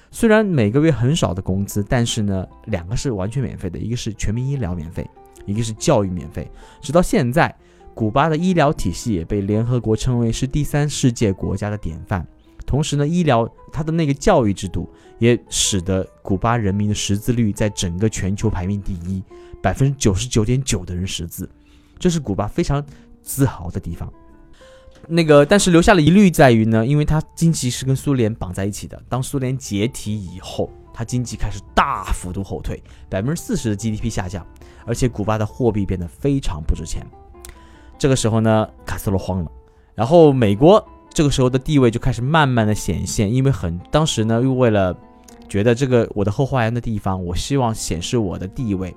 [0.09, 5.05] 虽然每个月很少的工资，但是呢，两个是完全免费的，一个是全民医疗免费，
[5.45, 6.49] 一个是教育免费。
[6.79, 7.53] 直到现在，
[7.93, 12.25] 古巴的医疗体系也被联合国称为是第三世界国家的典范。
[12.65, 14.89] 同时呢，医疗它的那个教育制度
[15.19, 19.23] 也使得古巴人民的识字率在整个全球排名第一，
[19.61, 21.49] 百分之九十九点九的人识字，
[21.97, 22.83] 这是古巴非常
[23.21, 24.11] 自豪的地方。
[25.07, 29.01] 那个，但是留下了疑虑在于呢，因为它经济是跟苏联绑在一起的。
[29.07, 34.45] 当苏联解体以后，它经济开始大幅度后退，百分之四十的 GDP 下降，
[34.85, 37.05] 而且古巴的货币变得非常不值钱。
[37.97, 39.51] 这个时候呢，卡斯罗慌了。
[39.95, 44.97] 然后美国这个时候的地位就开始慢慢的显现，因为很当时呢又为了
[45.47, 48.95] 觉得这个我的后花园的地方，我希望显示我的地位，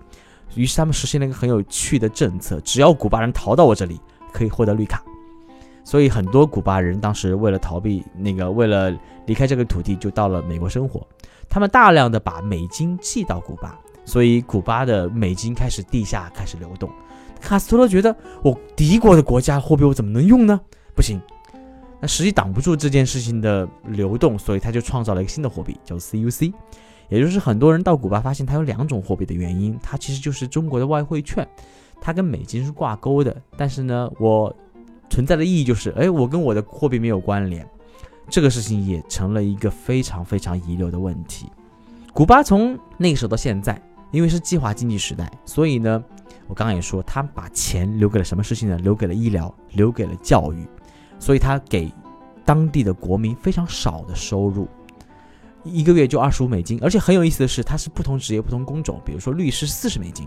[0.55, 4.01] 于是他们实现了一个很有趣的政策：只要古巴人逃到我这里，
[4.33, 5.03] 可以获得绿卡。
[5.83, 8.97] 所以很多古巴人当时为了逃避那个，为了
[9.27, 11.07] 离开这个土地，就到了美国生活。
[11.49, 16.89] 他们大量的把美金寄到古巴，所以古巴的美金开始地下开始流动。
[17.41, 20.61] 卡斯特罗觉得，我敌国的国家货币我怎么能用呢？
[20.95, 21.21] 不行，
[22.01, 26.53] 那实际挡不住这件事情的流动，所以他就创造了一个新的货币，叫 CUC，
[27.09, 31.47] 也就是很多人到古巴发现它有两种货币的原因，它其实就是中国的外汇券，
[32.01, 34.55] 它跟美金是挂钩的，但是呢，我。
[35.13, 37.69] 存在的意义就是，哎，我跟我的货币没有关联，
[38.29, 41.51] 这个事情也成了一个非常非常遗留的问题。
[42.15, 43.83] 古巴从那个时候到现在，
[44.13, 46.01] 因为是计划经济时代，所以呢，
[46.47, 48.79] 我刚刚也说，他把钱留给了什么事情呢？
[48.79, 50.65] 留给了医疗，留给了教育，
[51.21, 51.93] 所以他给
[52.45, 54.67] 当地的国民非常少的收入，
[55.63, 56.81] 一个月就二十五美金。
[56.83, 60.27] 而且很有意思的是，它是不同职业、不同工种，比如说律师四十美金。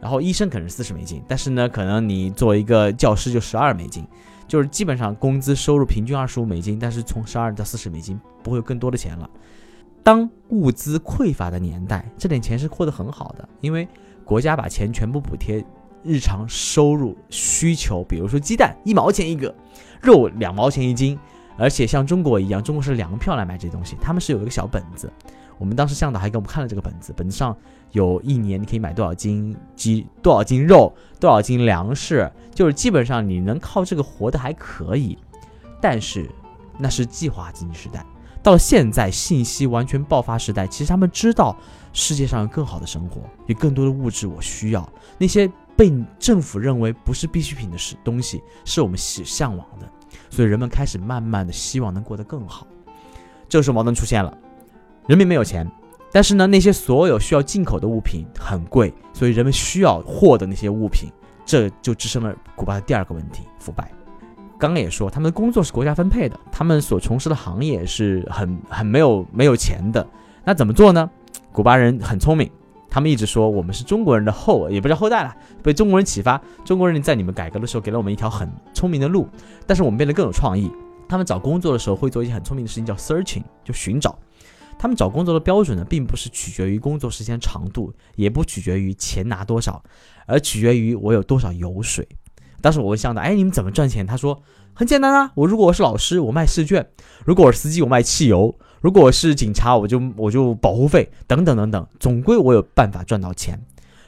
[0.00, 4.04] 然后医生可能是四十美金，但是呢，可能你作为一个教师就十二美金，
[4.48, 9.30] 就是基本上工资收入平均二十五美金，但是从十二到四十美金不会有更多的钱了。
[10.02, 13.86] 当物资匮乏的年代，这点钱是获得很好的，因为
[14.24, 15.64] 国家把钱全部补贴
[16.02, 19.54] 日常收入需求，比如说鸡蛋一毛钱一个，
[20.00, 21.18] 肉两毛钱一斤，
[21.56, 25.12] 而且像中国一样，中国是粮票来买这些东西，他们是有一个小本子。
[25.58, 27.56] 我们当时向导还给我们看了这个本子，本子上
[27.92, 35.16] 有一年你可以买多少斤鸡、多少斤肉、多少斤粮食，就是基本上你能靠这个活的还可以。
[35.80, 36.28] 但是
[36.78, 38.04] 那是计划经济时代，
[38.42, 41.56] 到了现在信息完全爆发时代，其实他们知道
[41.92, 45.48] 世界上有更好的生活，有更多的物质我需要，那些
[45.82, 49.88] 被政府认为不是必需品的是东西，是我们喜向往的，
[50.30, 52.64] 所以人们开始慢慢的希望能过得更好。
[53.48, 54.32] 这时候矛盾出现了。
[55.08, 55.68] 人民没有钱，
[56.12, 61.10] 但是呢，那些所有需要进口的物品很贵，所以人们需要货的那些物品，
[61.44, 63.90] 这就滋生了古巴的第二个问题：腐败。
[64.60, 70.06] 刚刚也说，他们的工作是国家分配的，他们所从事的行业是很很没有没有钱的。
[70.44, 71.10] 那怎么做呢？
[71.50, 72.48] 古巴人很聪明，
[72.92, 76.38] 他们一直说我们是中国人的后，也不叫后代了，被中国人启发。
[76.62, 79.26] 中国人在你们改革的时候给了我们一条很聪明的路，
[79.66, 80.70] 但是我们变得更有创意。
[81.08, 84.18] 他们找工作的时候会做一些很聪明的事情，叫 searching，就寻找。
[84.78, 89.82] 他们找工作的标准呢，并不是取决于工作时间长度，也不取决于钱拿多少，
[90.26, 92.06] 而取决于我有多少油水。
[92.60, 94.42] 当时我问向导：“哎，你们怎么赚钱？”他说
[94.74, 96.82] ：“很简单啊，我如果我是老师，我卖试卷；
[97.24, 103.58] 如果我是司机，我卖汽油；如果我是警察，我就我就保护费等等等等，总归我有办法赚到钱。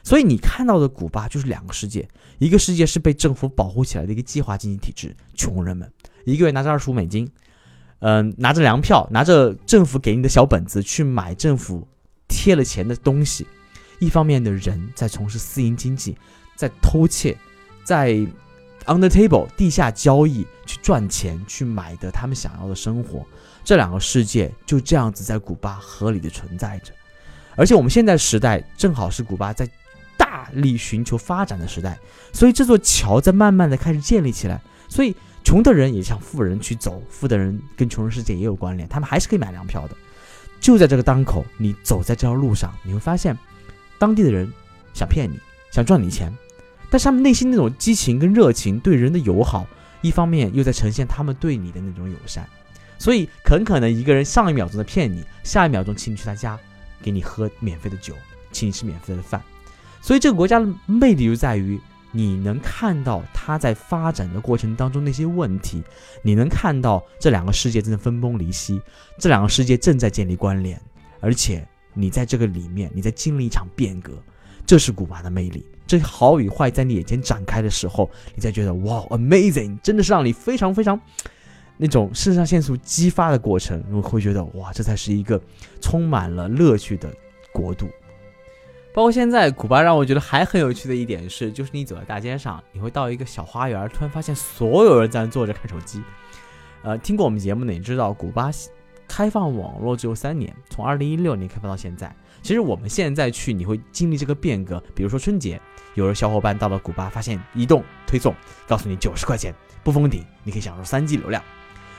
[0.03, 2.07] 所以你看到的古巴就是两个世界，
[2.37, 5.91] 一个世界是被政府保护起来的一个计划经济体制，穷人们
[6.25, 7.29] 一个月拿着二十五美金。”
[7.99, 11.87] 嗯，拿着粮票，拿着政府给你的小本子去买政府
[12.27, 13.47] 贴了钱的东西。
[13.99, 16.15] 一方面的人在从事私营经济，
[16.55, 17.35] 在偷窃，
[17.83, 18.19] 在
[18.87, 23.25] On the table 地下交易去赚钱，去买的他们想要的生活。
[23.63, 26.93] 这两个世界就这样子在古巴合理的存在着。
[27.55, 29.67] 而且我们现在时代正好是古巴在
[30.17, 31.97] 大力寻求发展的时代，
[32.31, 34.61] 所以这座桥在慢慢的开始建立起来。
[34.87, 35.15] 所以。
[35.45, 39.95] 穷的人也向富人去走，富的人跟穷人世界也有关联，他们还是可以买粮票的。
[40.59, 43.37] 就在这个当口，你走在这条路上，你会发现，
[43.99, 44.51] 当地的人
[44.91, 46.35] 想骗你，想赚你钱，
[46.89, 49.65] 但是他们内心那种激情跟热情，对人的友好，
[50.01, 52.47] 一方面又在呈现他们对你的那种友善。
[52.97, 56.57] 所以很可能一个人上一秒钟在骗你，下一秒钟请你去他家，
[57.01, 58.13] 给你喝免费的酒，
[58.51, 59.41] 请你吃免费的饭。
[60.01, 61.79] 所以这个国家的魅力就在于。
[62.11, 65.83] 你能看到它在发展的过程当中那些问题，
[66.21, 68.81] 你能看到这两个世界正在分崩离析，
[69.19, 70.81] 这两个世界正在建立关联，
[71.19, 74.13] 而且你在这个里面，你在经历一场变革，
[74.65, 75.65] 这是古巴的魅力。
[75.87, 80.99] 这好与坏在你眼前展开的时候，你才觉得哇，amazing，真的是让你非常非常
[81.77, 85.39] 那种肾上腺素激发的过程，你会觉得哇，这才是一个
[85.81, 87.09] 充满了乐趣的
[87.53, 87.87] 国度。
[88.93, 96.01] 包括现在，古巴让我觉得还很有趣的一点是，就是你走在大街上，你会到一个小花园，突然发现所有人在那坐着看手机。
[96.81, 98.49] 呃，听过我们节目的你知道，古巴
[99.05, 102.15] 开放网络只有三年，从二零一六年开放到现在。
[102.45, 104.79] 其实我们现在去，你会经历这个变革。
[104.93, 105.59] 比如说春节，
[105.95, 108.35] 有的小伙伴到了古巴，发现移动推送
[108.67, 109.51] 告诉你九十块钱
[109.83, 111.41] 不封顶，你可以享受三 G 流量。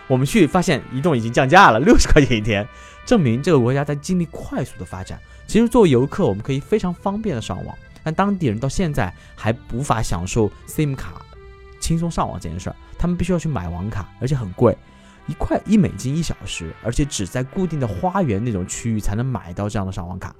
[0.06, 2.64] 我们去发现移动已经降价了，六十块钱一天，
[3.04, 5.18] 证明这个国家在经历快速的发展。
[5.48, 11.20] 其实作为游客，我们可以非常方便的上网，但当地人到现在还无法享受 SIM 卡
[11.80, 14.78] 轻松上网这件事儿，他们必须要去买网卡，而且很贵。
[15.26, 20.34] 一块一美金一小时，而且只在固定的花园那种区域才能买到这样的上网卡。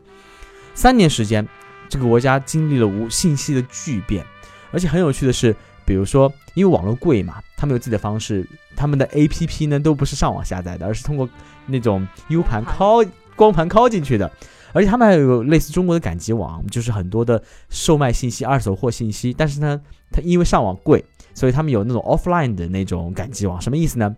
[0.74, 1.46] 三年时间，
[1.88, 4.24] 这个国家经历了无信息的巨变，
[4.70, 11.28] 而且很有趣的是，比如说因为网络贵嘛，他们有自己的方式，他们的 APP 呢都不是上网下载的，而是通过
[11.66, 14.30] 那种 U 盘拷光盘拷进去的，
[14.72, 19.32] 而且他们还有类似中国的赶集网，就是很多的售卖信息、二手货信息。
[19.32, 19.80] 但是呢，
[20.10, 24.14] 它因为上网贵，所以他们有那种 offline 的那种赶集网，什么意思呢？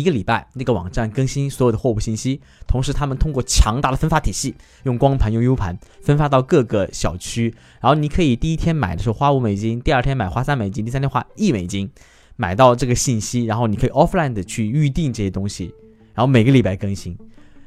[0.00, 7.54] 一个礼拜，那个网站更新所有的货物信息，同时他们通过强大的分发体系，用光盘、用 U 盘分发到各个小区。
[7.80, 11.90] 然后你可以第一天买的时候花五美金，第二天买花三美金，第三天花一美金，
[12.36, 13.44] 买到这个信息。
[13.44, 15.74] 然后你可以 offline 的去预定这些东西，
[16.14, 17.16] 然后每个礼拜更新。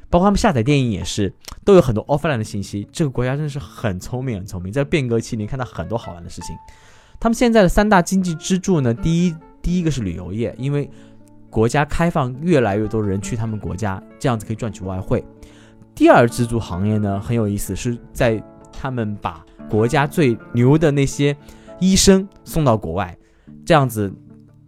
[0.08, 1.32] 包括他们下载电影也是，
[1.64, 2.86] 都有很多 offline 的信息。
[2.92, 6.54] 这个国家真的是很聪明，很聪明，在变革期你看到很多好玩的事情。
[7.18, 10.88] 他们现在的三大经济支柱呢，第一，第一个是旅游业，因为
[11.48, 15.24] 国家开放，越来越多人去他们国家，这样子可以赚取外汇。
[15.94, 21.34] 第二支柱行业呢很有意思，是在他们把国家最牛的那些
[21.80, 23.16] 医生送到国外，
[23.64, 24.12] 这样子，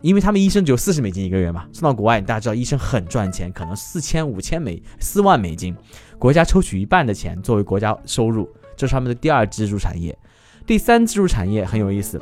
[0.00, 5.76] 因为他们医生只有四十美金一个月嘛，送到国外，大家知道医生很赚钱，可能四千五千美四万美金，
[6.18, 10.16] 国家抽取一半的钱作为国家收入，这是他们的第二支柱产业。
[10.64, 12.18] 第三支柱产业很有意思，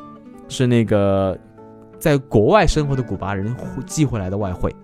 [0.48, 1.38] 是那个。
[1.98, 3.54] 在国外生活的古巴人
[3.86, 4.74] 寄回来的外汇，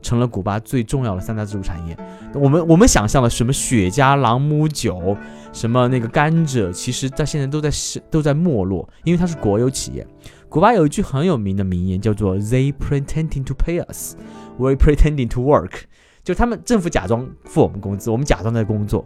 [0.00, 1.96] 成了古巴最重要的三大支柱产业。
[2.34, 5.16] 我们我们想象的什么雪茄、朗姆酒，
[5.52, 10.06] 什么那个甘蔗，其实到现在都在是都在没落，因为它是国有企业。
[10.48, 14.14] 古巴有一句很有名的名言，叫做 “They pretending to pay us,
[14.56, 15.82] we pretending to work”，
[16.24, 19.04] 就他们政府假装付我们工资，我们假装在工作。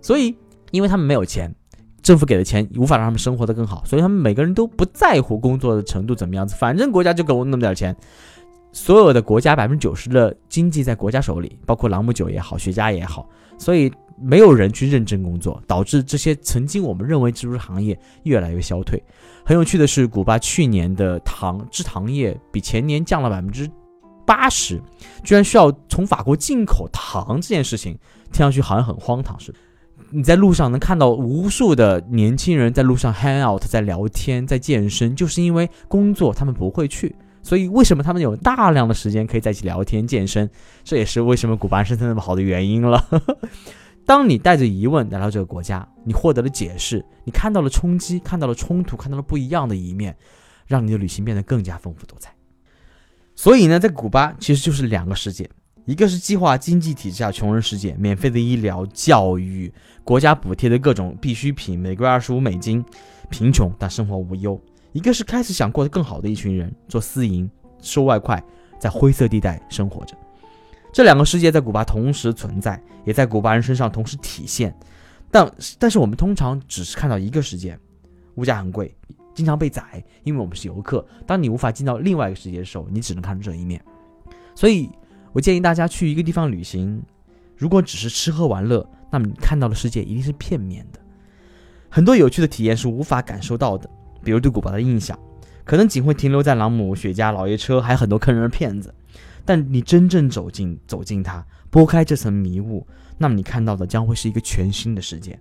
[0.00, 0.36] 所以，
[0.70, 1.54] 因为他们没有钱。
[2.08, 7.94] 政府给的钱无法让他们生活的更好，所以他们每个人都不在乎工作的程度怎么样子，反正国家就给我那么点钱。
[8.72, 13.28] 所有的国家百分之九十的经济在国家手里，包括朗姆酒也好，雪茄也好，
[13.58, 19.02] 所以没有人去认真工作，导致这些曾经我们认为支柱行业越来越消退。
[19.44, 23.70] 很有趣的是，古巴去年的糖制糖业比前年降了百分之
[24.24, 24.80] 八十，
[25.22, 27.98] 居然需要从法国进口糖这件事情，
[28.32, 29.58] 听上去好像很荒唐似的。
[30.10, 40.48] 你在路上能看到无数的年轻人在路上 hang out，在聊天，在健身，就是因为工作他们不会去，所以为什么他们有大量的时间可以在一起聊天、健身？
[40.82, 43.06] 这也是为什么古巴生存那么好的原因了。
[44.06, 50.16] 当你带着疑问来到这个国家，你获得了解释，你看到了冲击，看到了冲突，看到了不一样的一面，
[50.66, 52.32] 让你的旅行变得更加丰富多彩。
[53.34, 55.48] 所以呢，在古巴其实就是两个世界。
[55.84, 59.72] 一个是计划经济体制下穷人世界，免费的医疗、教育，
[60.08, 62.82] 国家补贴的各种必需品，每个月二十五美金，
[63.28, 64.58] 贫穷但生活无忧；
[64.92, 67.46] 一个是开始想过得更好的一群人，做私营、
[67.82, 68.42] 收外快，
[68.80, 70.16] 在灰色地带生活着。
[70.94, 74.74] 这两个世界在古巴同时存在，也在古巴人身上同时体现。
[75.30, 77.78] 但但是我们通常只是看到一个世界，
[78.36, 78.96] 物价很贵，
[79.34, 81.06] 经常被宰，因为我们是游客。
[81.26, 83.78] 当你无法进到另外一个世界的时候，你只能看到这一面。
[84.54, 84.88] 所以。
[85.34, 87.00] 我建议大家去一个地方旅行，
[87.54, 91.00] 如果只是吃喝玩乐，那么你看到的世界一定是片面的，
[91.88, 93.88] 很多有趣的体验是无法感受到的。
[94.22, 95.18] 比如对古巴的印象，
[95.64, 98.94] 可能仅会停留在朗姆、雪茄、老爷车，还有很多坑人的骗子。
[99.44, 102.86] 但你真正走进走进它，拨开这层迷雾，
[103.16, 105.38] 那么你看到的将会是一个全新的世界。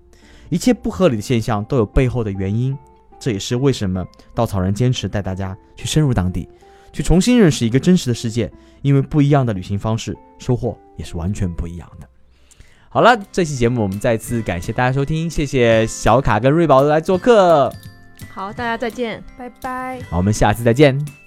[0.49, 2.77] 一切不合理的现象都有背后的原因，
[3.19, 6.47] 这也是为什么稻草人坚持带大家去深入当地。
[6.93, 8.49] 去重新认识一个真实的世界，
[8.81, 12.07] 因为不一样的旅行方式，收获也是完全不一样的。
[12.89, 17.71] 好了，这期节目我们再次感谢大家收听，谢谢小卡跟瑞宝来做客。
[18.29, 19.23] 好，大家再见。
[19.37, 19.99] 拜拜。
[20.09, 21.26] 好，我们下次再见。